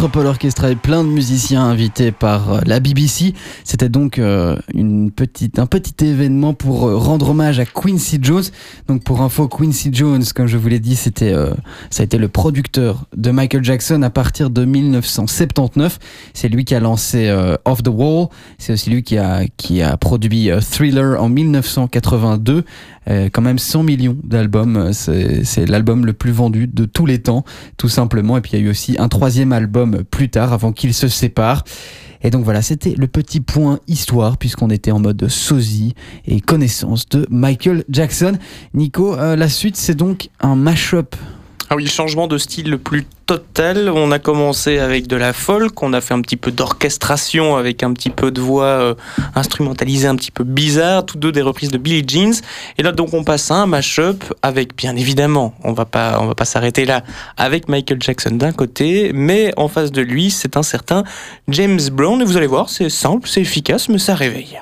Metropole 0.00 0.28
Orchestra 0.28 0.70
et 0.70 0.76
plein 0.76 1.04
de 1.04 1.10
musiciens 1.10 1.62
invités 1.62 2.10
par 2.10 2.54
euh, 2.54 2.60
la 2.64 2.80
BBC. 2.80 3.34
C'était 3.64 3.90
donc 3.90 4.18
euh, 4.18 4.56
une 4.72 5.10
petite, 5.10 5.58
un 5.58 5.66
petit 5.66 6.06
événement 6.06 6.54
pour 6.54 6.88
euh, 6.88 6.96
rendre 6.96 7.28
hommage 7.28 7.60
à 7.60 7.66
Quincy 7.66 8.18
Jones. 8.22 8.44
Donc 8.88 9.04
pour 9.04 9.20
info, 9.20 9.46
Quincy 9.46 9.90
Jones, 9.92 10.22
comme 10.34 10.46
je 10.46 10.56
vous 10.56 10.68
l'ai 10.68 10.78
dit, 10.78 10.96
c'était, 10.96 11.34
ça 11.90 12.02
a 12.02 12.04
été 12.04 12.16
le 12.16 12.28
producteur 12.28 13.04
de 13.14 13.30
Michael 13.30 13.62
Jackson 13.62 14.00
à 14.00 14.08
partir 14.08 14.48
de 14.48 14.64
1979. 14.64 15.98
C'est 16.32 16.48
lui 16.48 16.64
qui 16.64 16.74
a 16.74 16.80
lancé 16.80 17.30
Off 17.66 17.82
the 17.82 17.88
Wall. 17.88 18.28
C'est 18.56 18.72
aussi 18.72 18.88
lui 18.88 19.02
qui 19.02 19.18
a, 19.18 19.42
qui 19.58 19.82
a 19.82 19.98
produit 19.98 20.48
Thriller 20.62 21.22
en 21.22 21.28
1982. 21.28 22.64
Euh, 23.10 23.28
quand 23.32 23.42
même 23.42 23.58
100 23.58 23.82
millions 23.82 24.16
d'albums. 24.22 24.76
Euh, 25.08 25.40
C'est 25.42 25.66
l'album 25.66 26.06
le 26.06 26.12
plus 26.12 26.30
vendu 26.30 26.66
de 26.66 26.84
tous 26.84 27.06
les 27.06 27.18
temps, 27.18 27.44
tout 27.76 27.88
simplement. 27.88 28.36
Et 28.36 28.40
puis 28.40 28.52
il 28.52 28.60
y 28.60 28.62
a 28.62 28.66
eu 28.66 28.70
aussi 28.70 28.96
un 28.98 29.08
troisième 29.08 29.52
album 29.52 30.04
plus 30.10 30.28
tard, 30.28 30.52
avant 30.52 30.72
qu'ils 30.72 30.94
se 30.94 31.08
séparent. 31.08 31.64
Et 32.22 32.30
donc 32.30 32.44
voilà, 32.44 32.62
c'était 32.62 32.94
le 32.96 33.06
petit 33.06 33.40
point 33.40 33.80
histoire, 33.88 34.36
puisqu'on 34.36 34.70
était 34.70 34.90
en 34.90 35.00
mode 35.00 35.26
sosie 35.28 35.94
et 36.26 36.40
connaissance 36.40 37.08
de 37.08 37.26
Michael 37.30 37.84
Jackson. 37.88 38.38
Nico, 38.74 39.16
euh, 39.16 39.36
la 39.36 39.48
suite, 39.48 39.76
c'est 39.76 39.94
donc 39.94 40.28
un 40.40 40.54
mash-up. 40.54 41.16
Ah 41.72 41.76
oui, 41.76 41.86
changement 41.86 42.26
de 42.26 42.36
style 42.36 42.68
le 42.68 42.78
plus 42.78 43.06
total. 43.26 43.92
On 43.94 44.10
a 44.10 44.18
commencé 44.18 44.80
avec 44.80 45.06
de 45.06 45.14
la 45.14 45.32
folk, 45.32 45.80
on 45.84 45.92
a 45.92 46.00
fait 46.00 46.14
un 46.14 46.20
petit 46.20 46.36
peu 46.36 46.50
d'orchestration 46.50 47.54
avec 47.54 47.84
un 47.84 47.92
petit 47.92 48.10
peu 48.10 48.32
de 48.32 48.40
voix 48.40 48.64
euh, 48.64 48.94
instrumentalisée 49.36 50.08
un 50.08 50.16
petit 50.16 50.32
peu 50.32 50.42
bizarre, 50.42 51.06
tous 51.06 51.16
deux 51.16 51.30
des 51.30 51.42
reprises 51.42 51.70
de 51.70 51.78
Billie 51.78 52.02
Jeans. 52.04 52.34
Et 52.76 52.82
là 52.82 52.90
donc 52.90 53.14
on 53.14 53.22
passe 53.22 53.52
à 53.52 53.54
un 53.54 53.66
mash-up 53.66 54.24
avec 54.42 54.74
bien 54.74 54.96
évidemment, 54.96 55.54
on 55.62 55.72
va 55.72 55.84
pas 55.84 56.18
on 56.20 56.26
va 56.26 56.34
pas 56.34 56.44
s'arrêter 56.44 56.84
là 56.84 57.04
avec 57.36 57.68
Michael 57.68 58.02
Jackson 58.02 58.32
d'un 58.32 58.50
côté, 58.50 59.12
mais 59.14 59.52
en 59.56 59.68
face 59.68 59.92
de 59.92 60.02
lui, 60.02 60.32
c'est 60.32 60.56
un 60.56 60.64
certain 60.64 61.04
James 61.46 61.78
Brown 61.92 62.20
et 62.20 62.24
vous 62.24 62.36
allez 62.36 62.48
voir, 62.48 62.68
c'est 62.68 62.90
simple, 62.90 63.28
c'est 63.28 63.42
efficace 63.42 63.88
mais 63.88 64.00
ça 64.00 64.16
réveille. 64.16 64.60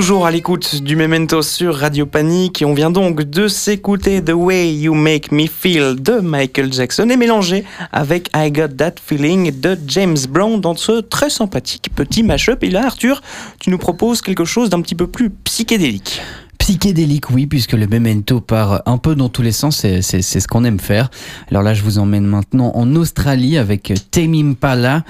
Toujours 0.00 0.24
à 0.24 0.30
l'écoute 0.30 0.82
du 0.82 0.96
Memento 0.96 1.42
sur 1.42 1.76
Radio 1.76 2.06
Panique 2.06 2.62
et 2.62 2.64
on 2.64 2.72
vient 2.72 2.90
donc 2.90 3.20
de 3.20 3.48
s'écouter 3.48 4.24
The 4.24 4.32
Way 4.32 4.72
You 4.72 4.94
Make 4.94 5.30
Me 5.30 5.46
Feel 5.46 5.96
de 5.96 6.20
Michael 6.20 6.72
Jackson 6.72 7.10
et 7.10 7.18
mélanger 7.18 7.66
avec 7.92 8.30
I 8.34 8.50
Got 8.50 8.68
That 8.78 8.94
Feeling 9.04 9.60
de 9.60 9.78
James 9.86 10.16
Brown 10.26 10.58
dans 10.58 10.74
ce 10.74 11.02
très 11.02 11.28
sympathique 11.28 11.90
petit 11.94 12.22
mashup. 12.22 12.64
Et 12.64 12.70
là, 12.70 12.86
Arthur, 12.86 13.20
tu 13.58 13.68
nous 13.68 13.76
proposes 13.76 14.22
quelque 14.22 14.46
chose 14.46 14.70
d'un 14.70 14.80
petit 14.80 14.94
peu 14.94 15.06
plus 15.06 15.28
psychédélique. 15.28 16.22
Psychédélique, 16.70 17.30
oui, 17.30 17.48
puisque 17.48 17.72
le 17.72 17.88
memento 17.88 18.40
part 18.40 18.82
un 18.86 18.96
peu 18.96 19.16
dans 19.16 19.28
tous 19.28 19.42
les 19.42 19.50
sens, 19.50 19.78
c'est 19.78 20.22
ce 20.22 20.46
qu'on 20.46 20.62
aime 20.62 20.78
faire. 20.78 21.10
Alors 21.50 21.64
là, 21.64 21.74
je 21.74 21.82
vous 21.82 21.98
emmène 21.98 22.24
maintenant 22.24 22.70
en 22.76 22.94
Australie 22.94 23.58
avec 23.58 23.92
Tame 24.12 24.34
Impala. 24.34 25.02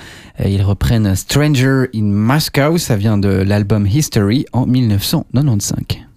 Ils 0.43 0.63
reprennent 0.63 1.15
Stranger 1.15 1.85
in 1.95 2.05
Moscow, 2.05 2.79
ça 2.79 2.97
vient 2.97 3.19
de 3.19 3.29
l'album 3.29 3.87
History 3.87 4.47
en 4.55 4.65
1995. 4.65 6.10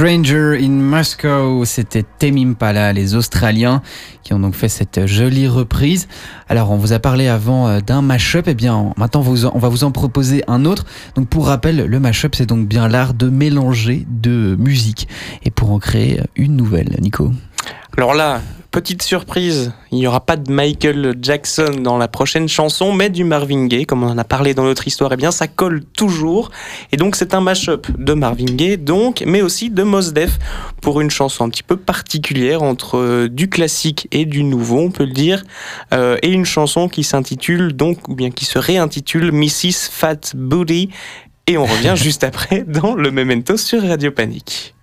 Stranger 0.00 0.56
in 0.58 0.80
Moscow, 0.80 1.62
c'était 1.66 2.02
Tame 2.02 2.38
Impala, 2.38 2.94
les 2.94 3.16
Australiens, 3.16 3.82
qui 4.22 4.32
ont 4.32 4.38
donc 4.38 4.54
fait 4.54 4.70
cette 4.70 5.06
jolie 5.06 5.46
reprise. 5.46 6.08
Alors, 6.48 6.70
on 6.70 6.78
vous 6.78 6.94
a 6.94 6.98
parlé 6.98 7.28
avant 7.28 7.68
euh, 7.68 7.80
d'un 7.80 8.00
mashup, 8.00 8.48
et 8.48 8.54
bien 8.54 8.94
maintenant 8.96 9.20
on 9.20 9.58
va 9.58 9.68
vous 9.68 9.84
en 9.84 9.90
proposer 9.90 10.42
un 10.48 10.64
autre. 10.64 10.86
Donc, 11.16 11.28
pour 11.28 11.48
rappel, 11.48 11.84
le 11.84 12.00
mashup, 12.00 12.34
c'est 12.34 12.46
donc 12.46 12.66
bien 12.66 12.88
l'art 12.88 13.12
de 13.12 13.28
mélanger 13.28 14.06
de 14.08 14.56
musique 14.58 15.06
et 15.44 15.50
pour 15.50 15.70
en 15.70 15.78
créer 15.78 16.22
une 16.34 16.56
nouvelle. 16.56 16.96
Nico. 17.02 17.30
Alors 17.96 18.14
là, 18.14 18.40
petite 18.70 19.02
surprise, 19.02 19.72
il 19.90 19.98
n'y 19.98 20.06
aura 20.06 20.20
pas 20.20 20.36
de 20.36 20.50
Michael 20.50 21.16
Jackson 21.20 21.72
dans 21.82 21.98
la 21.98 22.08
prochaine 22.08 22.48
chanson, 22.48 22.92
mais 22.92 23.10
du 23.10 23.24
Marvin 23.24 23.66
Gaye, 23.66 23.84
comme 23.84 24.04
on 24.04 24.08
en 24.08 24.16
a 24.16 24.24
parlé 24.24 24.54
dans 24.54 24.62
notre 24.62 24.86
histoire, 24.86 25.12
et 25.12 25.16
bien 25.16 25.32
ça 25.32 25.48
colle 25.48 25.84
toujours. 25.84 26.50
Et 26.92 26.96
donc 26.96 27.16
c'est 27.16 27.34
un 27.34 27.40
mash-up 27.40 27.88
de 27.98 28.12
Marvin 28.14 28.44
Gaye, 28.44 28.78
donc, 28.78 29.24
mais 29.26 29.42
aussi 29.42 29.70
de 29.70 29.82
Mos 29.82 30.12
Def, 30.12 30.38
pour 30.80 31.00
une 31.00 31.10
chanson 31.10 31.44
un 31.44 31.50
petit 31.50 31.64
peu 31.64 31.76
particulière 31.76 32.62
entre 32.62 32.96
euh, 32.96 33.28
du 33.28 33.50
classique 33.50 34.06
et 34.12 34.24
du 34.24 34.44
nouveau, 34.44 34.78
on 34.78 34.90
peut 34.90 35.04
le 35.04 35.12
dire, 35.12 35.42
euh, 35.92 36.16
et 36.22 36.30
une 36.30 36.46
chanson 36.46 36.88
qui 36.88 37.02
s'intitule 37.02 37.72
donc, 37.72 38.08
ou 38.08 38.14
bien 38.14 38.30
qui 38.30 38.44
se 38.44 38.58
réintitule 38.58 39.32
Mrs. 39.32 39.90
Fat 39.90 40.34
Booty. 40.34 40.90
Et 41.48 41.58
on 41.58 41.64
revient 41.64 41.94
juste 41.96 42.22
après 42.22 42.64
dans 42.66 42.94
le 42.94 43.10
Memento 43.10 43.56
sur 43.56 43.82
Radio 43.82 44.12
Panique. 44.12 44.74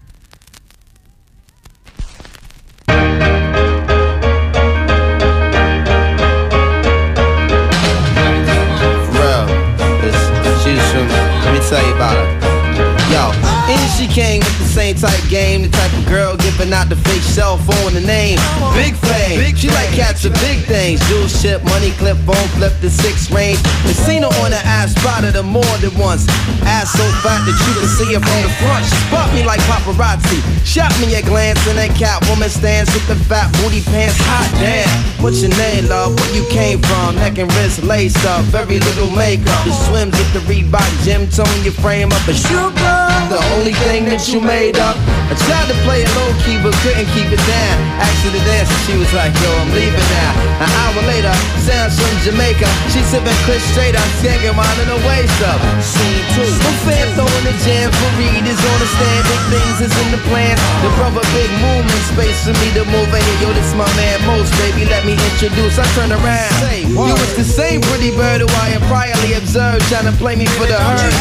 With 14.18 14.58
the 14.58 14.66
same 14.66 14.96
type 14.96 15.30
game, 15.30 15.62
the 15.62 15.70
type 15.70 15.94
of 15.94 16.04
girl 16.08 16.36
giving 16.58 16.74
out 16.74 16.90
the 16.90 16.96
fake 16.96 17.22
cell 17.22 17.58
phone 17.58 17.94
the 17.94 18.02
name. 18.02 18.38
Big 18.74 18.96
fame, 18.96 19.56
she 19.56 19.70
like 19.70 19.90
cats 19.94 20.24
with 20.24 20.34
big 20.42 20.64
things. 20.66 21.00
Jewel 21.08 21.28
ship, 21.28 21.64
money 21.66 21.92
clip, 22.02 22.18
phone 22.26 22.48
flip, 22.58 22.74
the 22.82 22.90
six 22.90 23.30
range. 23.32 23.60
Her 23.86 24.26
on 24.42 24.52
the 24.52 24.62
ass, 24.66 24.96
spotted 24.96 25.36
her 25.36 25.44
more 25.44 25.78
than 25.78 25.94
once. 25.98 26.26
Ass 26.66 26.92
so 26.92 27.06
fat 27.22 27.46
that 27.46 27.54
you 27.54 27.72
can 27.78 27.88
see 27.88 28.10
her 28.14 28.22
from 28.22 28.42
the 28.42 28.52
front. 28.58 28.86
She 28.86 28.96
spot 29.08 29.30
me 29.34 29.46
like 29.46 29.62
paparazzi. 29.70 30.42
Shot 30.66 30.92
me 31.00 31.14
a 31.16 31.22
glance 31.22 31.62
and 31.68 31.78
that 31.78 31.94
cat 31.96 32.26
woman 32.30 32.50
stands 32.50 32.94
with 32.94 33.06
the 33.08 33.16
fat 33.30 33.52
booty 33.62 33.82
pants. 33.82 34.18
Hot 34.26 34.50
damn, 34.58 34.90
what's 35.22 35.42
your 35.42 35.54
name, 35.58 35.88
love? 35.88 36.18
Where 36.18 36.34
you 36.34 36.46
came 36.50 36.82
from? 36.82 37.16
Neck 37.16 37.38
and 37.38 37.52
wrist 37.54 37.84
laced 37.84 38.26
up, 38.26 38.44
very 38.46 38.80
little 38.80 39.12
makeup. 39.12 39.66
The 39.66 39.74
swims 39.88 40.18
with 40.18 40.32
the 40.34 40.42
Reebok 40.50 40.90
gym 41.06 41.30
tone, 41.30 41.48
your 41.64 41.74
frame 41.74 42.12
up 42.12 42.26
a 42.28 42.34
sugar. 42.34 42.98
The 43.30 43.42
only 43.60 43.74
thing 43.88 44.06
that 44.06 44.28
you 44.30 44.42
made 44.42 44.78
up. 44.78 44.96
I 45.28 45.36
tried 45.36 45.68
to 45.68 45.78
play 45.84 46.02
it 46.02 46.12
low 46.16 46.32
key, 46.48 46.56
but 46.64 46.72
couldn't 46.80 47.12
keep 47.12 47.28
it 47.28 47.44
down. 47.44 47.76
Asked 48.00 48.24
her 48.24 48.32
to 48.32 48.44
dance, 48.48 48.72
and 48.72 48.82
she 48.88 48.96
was 48.96 49.12
like, 49.12 49.36
Yo, 49.44 49.52
I'm 49.60 49.72
leaving 49.76 50.08
now. 50.16 50.64
An 50.64 50.72
hour 50.88 51.04
later, 51.04 51.36
sounds 51.68 52.00
from 52.00 52.16
Jamaica. 52.24 52.66
She 52.88 53.04
sipping 53.04 53.36
Chris 53.44 53.60
straight 53.76 54.00
out, 54.00 54.10
skanking 54.24 54.56
mine 54.56 54.80
in 54.80 54.88
the 54.88 55.00
waist 55.04 55.36
up. 55.44 55.60
Scene 55.84 56.24
two. 56.32 56.48
No 56.64 56.72
fan 56.88 57.06
throwing 57.20 57.46
the 57.46 57.56
jam 57.68 57.92
for 57.92 58.10
Reed 58.16 58.48
is 58.48 58.62
on 58.64 58.78
the 58.80 58.90
stand. 58.96 59.24
Big 59.28 59.44
things 59.52 59.92
is 59.92 59.94
in 60.08 60.10
the 60.16 60.22
plans. 60.32 60.62
The 60.88 60.92
brother 60.96 61.26
big 61.36 61.52
movement 61.60 62.04
space 62.16 62.40
for 62.48 62.56
me 62.64 62.72
to 62.80 62.84
move 62.88 63.12
in 63.12 63.22
here. 63.22 63.40
Yo, 63.44 63.50
this 63.52 63.76
my 63.76 63.90
man 64.00 64.18
Most, 64.24 64.50
baby. 64.64 64.88
Let 64.88 65.04
me 65.04 65.20
introduce. 65.36 65.76
I 65.78 65.86
turn 66.00 66.16
around. 66.16 66.54
Say, 66.64 66.88
you 66.88 66.96
was 66.96 67.36
the 67.36 67.44
same 67.44 67.84
pretty 67.92 68.16
bird 68.16 68.42
who 68.42 68.50
I 68.64 68.72
had 68.78 68.84
priorly 68.88 69.36
observed, 69.36 69.84
trying 69.92 70.08
to 70.08 70.16
play 70.16 70.36
me 70.40 70.48
for 70.56 70.66
the 70.66 70.80
herd. 70.80 71.14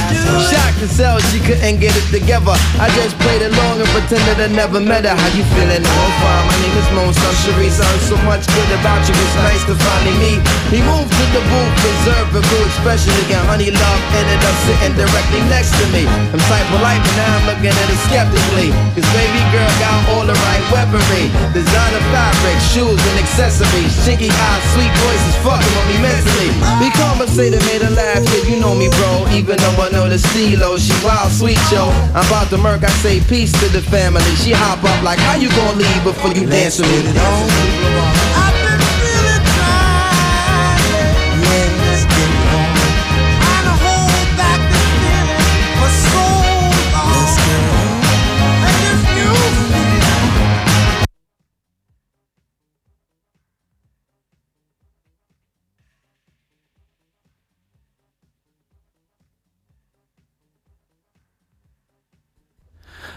Shocked 0.48 0.78
to 0.80 0.88
sell, 0.88 1.18
she 1.32 1.40
couldn't 1.40 1.80
get 1.80 1.96
it 1.96 2.06
together. 2.14 2.54
I 2.78 2.88
just 2.94 3.18
played 3.18 3.42
along 3.42 3.80
and 3.82 3.88
pretended 3.90 4.38
I 4.40 4.48
never 4.48 4.80
met 4.80 5.04
her. 5.04 5.15
How 5.16 5.32
you 5.32 5.44
feeling? 5.56 5.82
I'm 5.82 6.12
fine. 6.20 6.44
My 6.46 6.56
name 6.60 6.76
is 6.76 6.88
Moon 6.92 7.12
Sharice. 7.46 7.78
I 7.80 7.88
so 8.04 8.16
much 8.26 8.44
good 8.50 8.70
about 8.80 9.00
you. 9.06 9.14
It's 9.14 9.36
nice 9.40 9.62
to 9.70 9.74
finally 9.78 10.16
meet. 10.18 10.40
He 10.68 10.82
moved 10.82 11.08
to 11.08 11.24
the 11.30 11.42
booth, 11.46 11.74
preserve 11.78 12.28
a 12.34 12.42
good 12.42 12.66
expression 12.66 13.14
again. 13.26 13.44
Honey 13.46 13.70
love 13.70 14.00
ended 14.18 14.42
up 14.42 14.56
sitting 14.66 14.94
directly 14.98 15.42
next 15.46 15.70
to 15.78 15.84
me. 15.94 16.04
I'm 16.06 16.42
type 16.50 16.66
polite, 16.74 17.00
but 17.00 17.14
now 17.16 17.30
I'm 17.38 17.44
looking 17.46 17.70
at 17.70 17.88
it 17.88 18.00
skeptically. 18.10 18.70
Cause 18.98 19.08
baby 19.14 19.42
girl 19.54 19.70
got 19.78 20.00
all 20.12 20.24
the 20.26 20.34
right 20.34 20.64
weaponry. 20.74 21.30
Designer 21.54 22.02
fabric, 22.10 22.58
shoes 22.74 22.98
and 22.98 23.16
accessories. 23.22 23.94
Chinky 24.02 24.28
eyes, 24.28 24.64
sweet 24.74 24.92
voices, 25.06 25.34
fucking 25.46 25.72
with 25.78 25.88
me 25.92 25.96
mentally. 26.02 26.50
We 26.82 26.90
conversated, 26.98 27.62
made 27.70 27.86
her 27.86 27.94
laugh, 27.94 28.26
yeah, 28.26 28.50
you 28.50 28.58
know 28.58 28.74
me, 28.74 28.90
bro. 28.90 29.30
Even 29.30 29.56
though 29.62 29.86
I 29.86 29.94
know 29.94 30.10
the 30.10 30.18
stilo, 30.18 30.76
she 30.82 30.94
wild, 31.06 31.30
sweet, 31.30 31.60
yo. 31.70 31.88
I'm 32.10 32.26
about 32.26 32.50
to 32.50 32.58
murk, 32.58 32.82
I 32.82 32.92
say 33.00 33.22
peace 33.30 33.54
to 33.62 33.66
the 33.70 33.82
family. 33.86 34.34
She 34.42 34.50
hop 34.50 34.82
up 34.82 34.98
like, 35.06 35.20
how 35.20 35.36
you 35.36 35.48
gonna 35.50 35.78
leave 35.78 36.02
before 36.02 36.32
you 36.32 36.44
dance 36.48 36.80
with 36.80 36.90
me? 36.90 38.55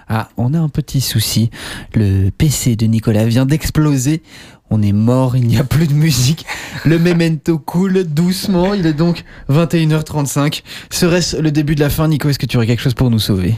Ah, 0.10 0.30
on 0.38 0.56
a 0.56 0.60
un 0.60 0.70
petit 0.70 1.02
souci. 1.02 1.52
Le 1.94 2.32
PC 2.32 2.76
de 2.76 2.88
Nicolas 2.88 3.26
vient 3.26 3.46
d'exploser. 3.46 4.24
On 4.72 4.82
est 4.82 4.92
mort, 4.92 5.38
il 5.38 5.46
n'y 5.46 5.58
a 5.58 5.64
plus 5.64 5.88
de 5.88 5.94
musique. 5.94 6.46
Le 6.84 6.98
memento 6.98 7.60
coule 7.60 8.04
doucement. 8.04 8.74
Il 8.74 8.88
est 8.88 8.94
donc 8.94 9.24
21h35. 9.50 10.64
Serait-ce 10.90 11.38
le 11.38 11.52
début 11.52 11.76
de 11.76 11.80
la 11.80 11.90
fin, 11.90 12.08
Nico? 12.08 12.28
Est-ce 12.28 12.40
que 12.40 12.48
tu 12.48 12.58
aurais 12.58 12.68
quelque 12.68 12.82
chose 12.82 12.96
pour 12.96 13.12
nous 13.12 13.20
sauver? 13.20 13.56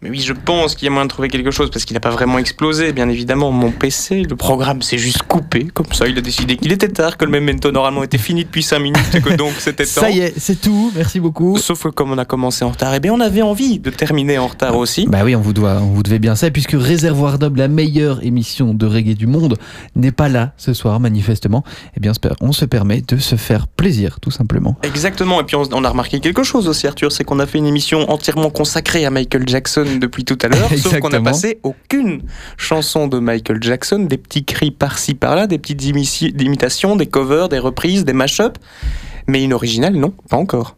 Mais 0.00 0.10
oui, 0.10 0.20
je 0.20 0.32
pense 0.32 0.76
qu'il 0.76 0.84
y 0.84 0.88
a 0.88 0.92
moyen 0.92 1.06
de 1.06 1.10
trouver 1.10 1.26
quelque 1.26 1.50
chose 1.50 1.72
parce 1.72 1.84
qu'il 1.84 1.94
n'a 1.94 2.00
pas 2.00 2.10
vraiment 2.10 2.38
explosé. 2.38 2.92
Bien 2.92 3.08
évidemment, 3.08 3.50
mon 3.50 3.72
PC, 3.72 4.22
le 4.22 4.36
programme 4.36 4.80
s'est 4.80 4.96
juste 4.96 5.22
coupé. 5.22 5.66
Comme 5.74 5.92
ça, 5.92 6.06
il 6.06 6.16
a 6.16 6.20
décidé 6.20 6.56
qu'il 6.56 6.70
était 6.70 6.88
tard, 6.88 7.16
que 7.16 7.24
le 7.24 7.32
memento 7.32 7.72
normalement 7.72 8.04
était 8.04 8.16
fini 8.16 8.44
depuis 8.44 8.62
5 8.62 8.78
minutes 8.78 9.12
et 9.16 9.20
que 9.20 9.34
donc 9.34 9.54
c'était 9.58 9.82
temps. 9.82 10.02
Ça 10.02 10.10
y 10.10 10.20
est, 10.20 10.38
c'est 10.38 10.60
tout. 10.60 10.92
Merci 10.94 11.18
beaucoup. 11.18 11.58
Sauf 11.58 11.82
que 11.82 11.88
comme 11.88 12.12
on 12.12 12.18
a 12.18 12.24
commencé 12.24 12.64
en 12.64 12.70
retard, 12.70 12.94
et 12.94 13.00
bien 13.00 13.12
on 13.12 13.18
avait 13.18 13.42
envie 13.42 13.80
de 13.80 13.90
terminer 13.90 14.38
en 14.38 14.46
retard 14.46 14.76
aussi. 14.76 15.04
Bah 15.08 15.22
oui, 15.24 15.34
on 15.34 15.40
vous 15.40 15.52
doit, 15.52 15.80
on 15.82 15.88
vous 15.88 16.04
devait 16.04 16.20
bien 16.20 16.36
ça, 16.36 16.48
puisque 16.52 16.76
Réservoir 16.78 17.40
Doble, 17.40 17.58
la 17.58 17.66
meilleure 17.66 18.22
émission 18.24 18.74
de 18.74 18.86
reggae 18.86 19.16
du 19.16 19.26
monde, 19.26 19.58
n'est 19.96 20.12
pas 20.12 20.28
là 20.28 20.52
ce 20.58 20.74
soir, 20.74 21.00
manifestement. 21.00 21.64
Eh 21.96 22.00
bien, 22.00 22.12
on 22.40 22.52
se 22.52 22.66
permet 22.66 23.00
de 23.00 23.16
se 23.16 23.34
faire 23.34 23.66
plaisir, 23.66 24.20
tout 24.20 24.30
simplement. 24.30 24.76
Exactement. 24.84 25.40
Et 25.40 25.44
puis 25.44 25.56
on, 25.56 25.64
on 25.72 25.82
a 25.82 25.90
remarqué 25.90 26.20
quelque 26.20 26.44
chose 26.44 26.68
aussi, 26.68 26.86
Arthur, 26.86 27.10
c'est 27.10 27.24
qu'on 27.24 27.40
a 27.40 27.46
fait 27.46 27.58
une 27.58 27.66
émission 27.66 28.08
entièrement 28.08 28.50
consacrée 28.50 29.04
à 29.04 29.10
Michael 29.10 29.48
Jackson 29.48 29.87
depuis 29.98 30.24
tout 30.24 30.38
à 30.42 30.48
l'heure, 30.48 30.68
sauf 30.78 30.98
qu'on 31.00 31.08
n'a 31.08 31.20
passé 31.20 31.58
aucune 31.62 32.22
chanson 32.56 33.06
de 33.08 33.18
Michael 33.18 33.62
Jackson, 33.62 34.00
des 34.00 34.18
petits 34.18 34.44
cris 34.44 34.70
par-ci 34.70 35.14
par-là, 35.14 35.46
des 35.46 35.58
petites 35.58 35.82
imi- 35.82 36.42
imitations, 36.42 36.96
des 36.96 37.06
covers, 37.06 37.48
des 37.48 37.58
reprises, 37.58 38.04
des 38.04 38.12
mash-ups, 38.12 38.60
mais 39.26 39.42
une 39.42 39.52
originale, 39.52 39.94
non, 39.94 40.12
pas 40.28 40.36
encore. 40.36 40.76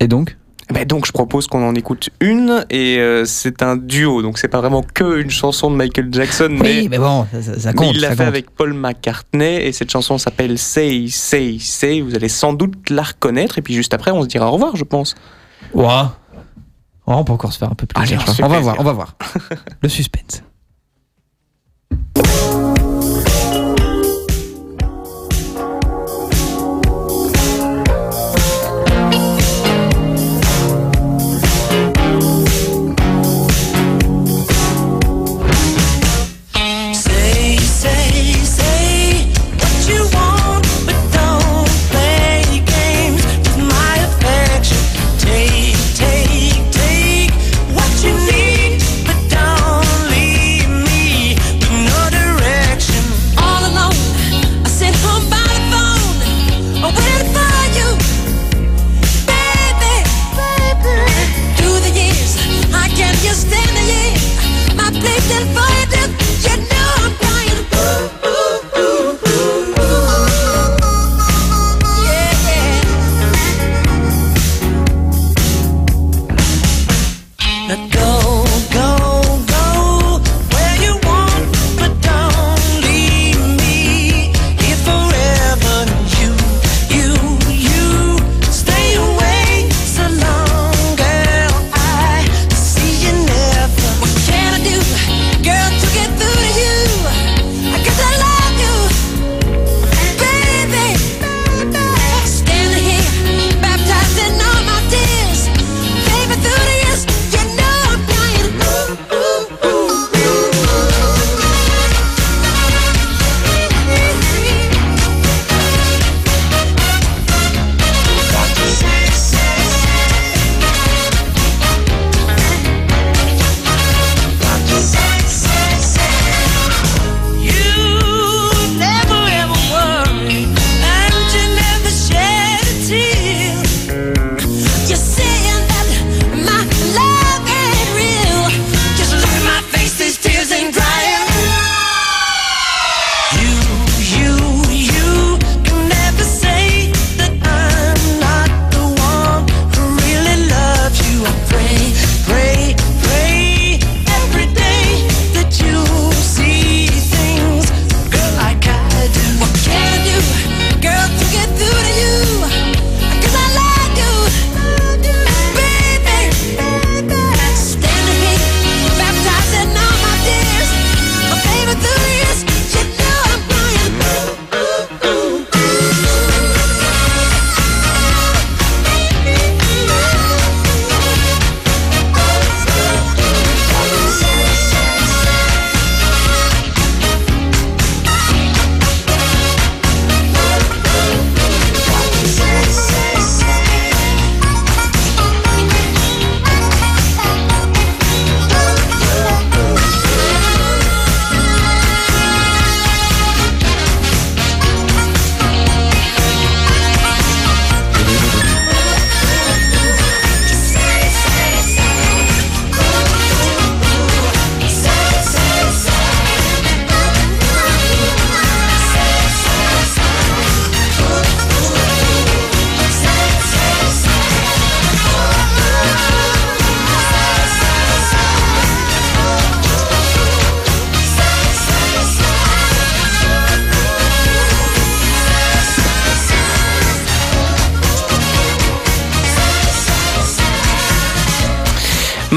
Et 0.00 0.08
donc? 0.08 0.36
Ben 0.74 0.84
donc 0.84 1.06
je 1.06 1.12
propose 1.12 1.46
qu'on 1.46 1.64
en 1.64 1.76
écoute 1.76 2.10
une 2.18 2.66
et 2.70 2.98
euh, 2.98 3.24
c'est 3.24 3.62
un 3.62 3.76
duo 3.76 4.20
donc 4.20 4.36
c'est 4.36 4.48
pas 4.48 4.60
vraiment 4.60 4.82
que 4.82 5.20
une 5.20 5.30
chanson 5.30 5.70
de 5.70 5.76
Michael 5.76 6.08
Jackson 6.10 6.48
Oui, 6.50 6.58
mais, 6.58 6.88
mais 6.90 6.98
bon, 6.98 7.24
ça, 7.30 7.40
ça- 7.40 7.56
ça 7.60 7.68
mais 7.68 7.74
compte. 7.76 7.94
il 7.94 8.00
l'a 8.00 8.08
fait 8.10 8.16
compte. 8.16 8.26
avec 8.26 8.50
Paul 8.50 8.72
McCartney 8.74 9.64
et 9.64 9.70
cette 9.70 9.92
chanson 9.92 10.18
s'appelle 10.18 10.58
Say 10.58 11.06
Say 11.08 11.58
Say 11.60 12.00
vous 12.00 12.16
allez 12.16 12.28
sans 12.28 12.52
doute 12.52 12.90
la 12.90 13.04
reconnaître 13.04 13.58
et 13.58 13.62
puis 13.62 13.74
juste 13.74 13.94
après 13.94 14.10
on 14.10 14.22
se 14.22 14.26
dira 14.26 14.48
au 14.48 14.54
revoir 14.54 14.74
je 14.74 14.82
pense 14.82 15.14
Ouah. 15.72 16.18
Oh, 17.06 17.12
on 17.12 17.24
peut 17.24 17.32
encore 17.32 17.52
se 17.52 17.58
faire 17.58 17.70
un 17.70 17.74
peu 17.74 17.86
plaisir. 17.86 18.20
Allez, 18.20 18.40
on 18.40 18.44
on 18.46 18.48
va 18.48 18.60
voir, 18.60 18.76
on 18.80 18.84
va 18.84 18.92
voir. 18.92 19.14
Le 19.82 19.88
suspense. 19.88 20.42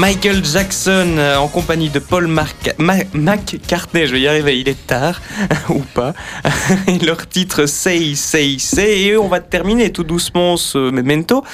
Michael 0.04 0.42
Jackson 0.42 1.16
euh, 1.18 1.36
en 1.36 1.46
compagnie 1.46 1.90
de 1.90 1.98
Paul 1.98 2.26
Marc- 2.26 2.74
Ma- 2.78 3.04
McCartney, 3.12 4.06
je 4.06 4.12
vais 4.12 4.20
y 4.22 4.28
arriver, 4.28 4.58
il 4.58 4.66
est 4.66 4.86
tard, 4.86 5.20
ou 5.68 5.80
pas. 5.92 6.14
Et 6.86 6.98
leur 7.00 7.28
titre 7.28 7.66
Say, 7.66 8.14
Say, 8.14 8.56
Say. 8.58 9.00
Et 9.02 9.16
on 9.18 9.28
va 9.28 9.40
terminer 9.40 9.92
tout 9.92 10.02
doucement 10.02 10.56
ce 10.56 10.90
memento 10.90 11.44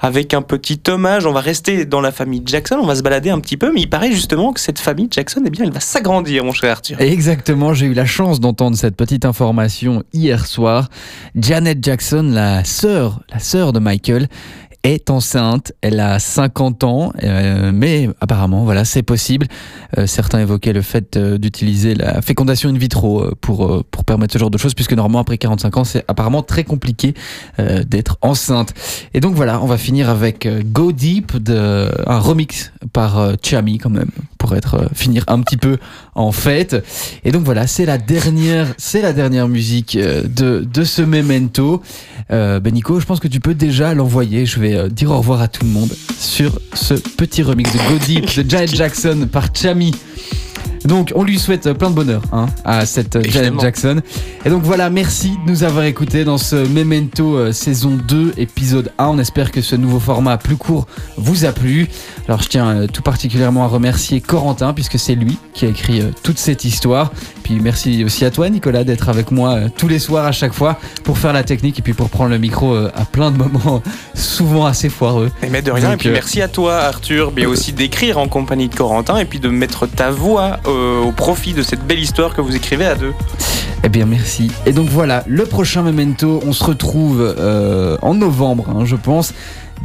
avec 0.00 0.34
un 0.34 0.42
petit 0.42 0.80
hommage. 0.88 1.26
On 1.26 1.32
va 1.32 1.38
rester 1.40 1.84
dans 1.84 2.00
la 2.00 2.10
famille 2.10 2.42
Jackson, 2.44 2.76
on 2.82 2.86
va 2.86 2.96
se 2.96 3.02
balader 3.02 3.30
un 3.30 3.38
petit 3.38 3.56
peu, 3.56 3.70
mais 3.72 3.82
il 3.82 3.88
paraît 3.88 4.10
justement 4.10 4.52
que 4.52 4.58
cette 4.58 4.80
famille 4.80 5.06
Jackson, 5.08 5.40
eh 5.46 5.50
bien, 5.50 5.64
elle 5.64 5.72
va 5.72 5.78
s'agrandir, 5.78 6.44
mon 6.44 6.50
cher 6.52 6.72
Arthur. 6.72 7.00
Exactement, 7.00 7.72
j'ai 7.72 7.86
eu 7.86 7.94
la 7.94 8.04
chance 8.06 8.40
d'entendre 8.40 8.76
cette 8.76 8.96
petite 8.96 9.24
information 9.24 10.02
hier 10.12 10.44
soir. 10.46 10.88
Janet 11.36 11.78
Jackson, 11.80 12.28
la 12.32 12.64
sœur, 12.64 13.20
la 13.32 13.38
sœur 13.38 13.72
de 13.72 13.78
Michael, 13.78 14.26
est 14.84 15.10
enceinte. 15.10 15.72
Elle 15.80 16.00
a 16.00 16.18
50 16.18 16.84
ans, 16.84 17.12
euh, 17.22 17.70
mais 17.72 18.08
apparemment, 18.20 18.64
voilà, 18.64 18.84
c'est 18.84 19.02
possible. 19.02 19.46
Euh, 19.98 20.06
certains 20.06 20.40
évoquaient 20.40 20.72
le 20.72 20.82
fait 20.82 21.16
euh, 21.16 21.38
d'utiliser 21.38 21.94
la 21.94 22.22
fécondation 22.22 22.68
in 22.68 22.76
vitro 22.76 23.22
euh, 23.22 23.34
pour 23.40 23.66
euh, 23.66 23.84
pour 23.90 24.04
permettre 24.04 24.32
ce 24.32 24.38
genre 24.38 24.50
de 24.50 24.58
choses, 24.58 24.74
puisque 24.74 24.92
normalement 24.92 25.20
après 25.20 25.38
45 25.38 25.76
ans, 25.76 25.84
c'est 25.84 26.04
apparemment 26.08 26.42
très 26.42 26.64
compliqué 26.64 27.14
euh, 27.58 27.84
d'être 27.84 28.18
enceinte. 28.22 28.74
Et 29.14 29.20
donc 29.20 29.34
voilà, 29.34 29.62
on 29.62 29.66
va 29.66 29.78
finir 29.78 30.08
avec 30.08 30.48
Go 30.72 30.92
Deep, 30.92 31.36
de, 31.36 31.88
un 32.06 32.18
remix 32.18 32.72
par 32.92 33.32
Chami 33.42 33.78
quand 33.78 33.90
même, 33.90 34.10
pour 34.38 34.54
être 34.56 34.88
finir 34.94 35.24
un 35.28 35.40
petit 35.40 35.56
peu 35.56 35.78
en 36.14 36.32
fête. 36.32 36.76
Et 37.24 37.30
donc 37.30 37.44
voilà, 37.44 37.66
c'est 37.66 37.86
la 37.86 37.98
dernière, 37.98 38.74
c'est 38.78 39.02
la 39.02 39.12
dernière 39.12 39.48
musique 39.48 39.96
de 39.96 40.60
de 40.60 40.84
ce 40.84 41.02
memento. 41.02 41.82
Ben 42.30 42.72
Nico, 42.72 42.98
je 42.98 43.04
pense 43.04 43.20
que 43.20 43.28
tu 43.28 43.40
peux 43.40 43.54
déjà 43.54 43.94
l'envoyer. 43.94 44.46
Je 44.46 44.58
vais 44.58 44.71
euh, 44.74 44.88
dire 44.88 45.10
au 45.10 45.18
revoir 45.18 45.40
à 45.40 45.48
tout 45.48 45.64
le 45.64 45.70
monde 45.70 45.90
sur 46.18 46.58
ce 46.74 46.94
petit 46.94 47.42
remix 47.42 47.72
de 47.72 47.78
Go 47.78 47.98
Deep 48.06 48.36
de 48.44 48.44
Janet 48.50 48.74
Jackson 48.74 49.28
par 49.30 49.54
Chami. 49.54 49.92
Donc, 50.84 51.12
on 51.14 51.22
lui 51.22 51.38
souhaite 51.38 51.72
plein 51.72 51.90
de 51.90 51.94
bonheur 51.94 52.22
hein, 52.32 52.46
à 52.64 52.86
cette 52.86 53.28
Janet. 53.30 53.60
Jackson. 53.60 54.00
Et 54.44 54.50
donc 54.50 54.62
voilà, 54.62 54.90
merci 54.90 55.30
de 55.44 55.50
nous 55.50 55.62
avoir 55.62 55.84
écoutés 55.84 56.24
dans 56.24 56.38
ce 56.38 56.56
Memento 56.56 57.36
euh, 57.36 57.52
saison 57.52 57.96
2, 58.08 58.34
épisode 58.36 58.90
1. 58.98 59.06
On 59.06 59.18
espère 59.18 59.52
que 59.52 59.60
ce 59.60 59.76
nouveau 59.76 60.00
format 60.00 60.38
plus 60.38 60.56
court 60.56 60.86
vous 61.16 61.44
a 61.44 61.52
plu. 61.52 61.88
Alors 62.26 62.42
je 62.42 62.48
tiens 62.48 62.68
euh, 62.68 62.86
tout 62.86 63.02
particulièrement 63.02 63.64
à 63.64 63.68
remercier 63.68 64.20
Corentin, 64.20 64.72
puisque 64.72 64.98
c'est 64.98 65.14
lui 65.14 65.38
qui 65.54 65.66
a 65.66 65.68
écrit 65.68 66.00
euh, 66.00 66.10
toute 66.22 66.38
cette 66.38 66.64
histoire. 66.64 67.12
Puis 67.44 67.60
merci 67.60 68.04
aussi 68.04 68.24
à 68.24 68.30
toi 68.30 68.48
Nicolas 68.48 68.84
d'être 68.84 69.08
avec 69.08 69.30
moi 69.30 69.68
tous 69.76 69.88
les 69.88 69.98
soirs 69.98 70.26
à 70.26 70.32
chaque 70.32 70.52
fois 70.52 70.78
pour 71.04 71.18
faire 71.18 71.32
la 71.32 71.44
technique 71.44 71.78
et 71.78 71.82
puis 71.82 71.92
pour 71.92 72.08
prendre 72.08 72.30
le 72.30 72.38
micro 72.38 72.74
à 72.74 73.04
plein 73.10 73.30
de 73.30 73.36
moments 73.36 73.82
souvent 74.14 74.66
assez 74.66 74.88
foireux. 74.88 75.30
Et 75.42 75.48
mais 75.48 75.62
de 75.62 75.70
rien, 75.70 75.90
Donc, 75.90 75.94
et 75.94 75.96
puis 75.98 76.10
merci 76.10 76.40
à 76.40 76.48
toi 76.48 76.78
Arthur, 76.78 77.32
mais 77.34 77.46
aussi 77.52 77.72
d'écrire 77.72 78.18
en 78.18 78.28
compagnie 78.28 78.68
de 78.68 78.74
Corentin 78.74 79.18
et 79.18 79.24
puis 79.24 79.40
de 79.40 79.48
mettre 79.48 79.86
ta 79.86 80.10
voix 80.10 80.58
euh, 80.66 80.71
au 80.72 81.12
profit 81.12 81.52
de 81.52 81.62
cette 81.62 81.86
belle 81.86 82.00
histoire 82.00 82.34
que 82.34 82.40
vous 82.40 82.56
écrivez 82.56 82.86
à 82.86 82.94
deux. 82.94 83.12
Eh 83.84 83.88
bien, 83.88 84.06
merci. 84.06 84.50
Et 84.64 84.72
donc 84.72 84.88
voilà, 84.88 85.24
le 85.26 85.44
prochain 85.44 85.82
Memento, 85.82 86.40
on 86.46 86.52
se 86.52 86.62
retrouve 86.62 87.20
euh, 87.20 87.96
en 88.00 88.14
novembre, 88.14 88.68
hein, 88.70 88.84
je 88.84 88.96
pense. 88.96 89.34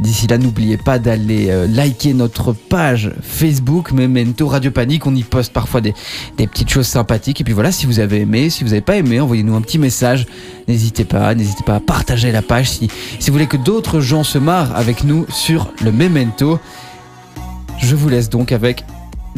D'ici 0.00 0.28
là, 0.28 0.38
n'oubliez 0.38 0.76
pas 0.76 1.00
d'aller 1.00 1.48
euh, 1.50 1.66
liker 1.66 2.14
notre 2.14 2.52
page 2.52 3.10
Facebook 3.20 3.90
Memento 3.90 4.46
Radio 4.46 4.70
Panique. 4.70 5.04
On 5.06 5.14
y 5.16 5.24
poste 5.24 5.52
parfois 5.52 5.80
des, 5.80 5.92
des 6.36 6.46
petites 6.46 6.70
choses 6.70 6.86
sympathiques. 6.86 7.40
Et 7.40 7.44
puis 7.44 7.52
voilà, 7.52 7.72
si 7.72 7.86
vous 7.86 7.98
avez 7.98 8.20
aimé, 8.20 8.48
si 8.48 8.62
vous 8.62 8.70
n'avez 8.70 8.80
pas 8.80 8.96
aimé, 8.96 9.18
envoyez-nous 9.18 9.56
un 9.56 9.60
petit 9.60 9.78
message. 9.78 10.26
N'hésitez 10.68 11.04
pas, 11.04 11.34
n'hésitez 11.34 11.64
pas 11.64 11.74
à 11.74 11.80
partager 11.80 12.30
la 12.30 12.42
page 12.42 12.70
si, 12.70 12.88
si 13.18 13.30
vous 13.30 13.34
voulez 13.34 13.48
que 13.48 13.56
d'autres 13.56 13.98
gens 13.98 14.22
se 14.22 14.38
marrent 14.38 14.76
avec 14.76 15.02
nous 15.02 15.26
sur 15.30 15.72
le 15.82 15.90
Memento. 15.90 16.60
Je 17.80 17.96
vous 17.96 18.08
laisse 18.08 18.30
donc 18.30 18.52
avec 18.52 18.84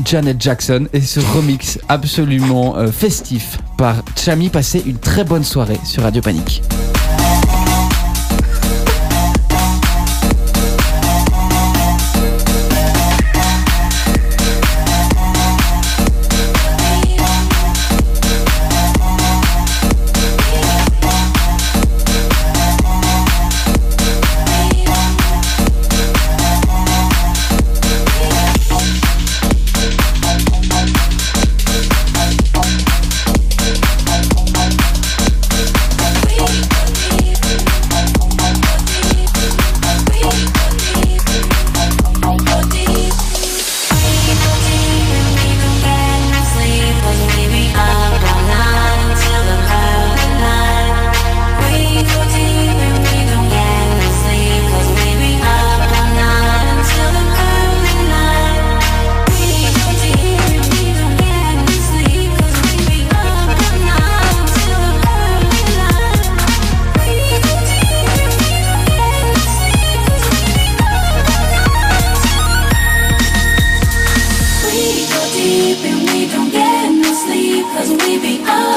Janet 0.04 0.40
Jackson 0.40 0.86
et 0.92 1.00
ce 1.00 1.20
remix 1.20 1.78
absolument 1.88 2.76
euh, 2.76 2.88
festif 2.88 3.58
par 3.76 3.96
Chami. 4.16 4.48
Passez 4.48 4.82
une 4.86 4.98
très 4.98 5.24
bonne 5.24 5.44
soirée 5.44 5.80
sur 5.84 6.02
Radio 6.02 6.22
Panique. 6.22 6.62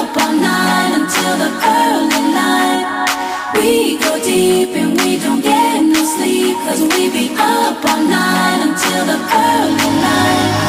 up 0.04 0.18
all 0.18 0.34
night 0.34 0.92
until 1.00 1.34
the 1.38 1.50
early 1.80 2.24
light. 2.36 3.08
We 3.56 3.98
go 3.98 4.22
deep 4.22 4.76
and 4.76 5.00
we 5.00 5.18
don't 5.18 5.42
get 5.42 5.82
no 5.82 6.04
sleep, 6.04 6.58
cause 6.66 6.82
we 6.82 7.10
be 7.10 7.30
up 7.38 7.86
all 7.90 8.04
night 8.04 8.60
until 8.68 9.06
the 9.06 9.20
early 9.46 9.90
light. 10.04 10.63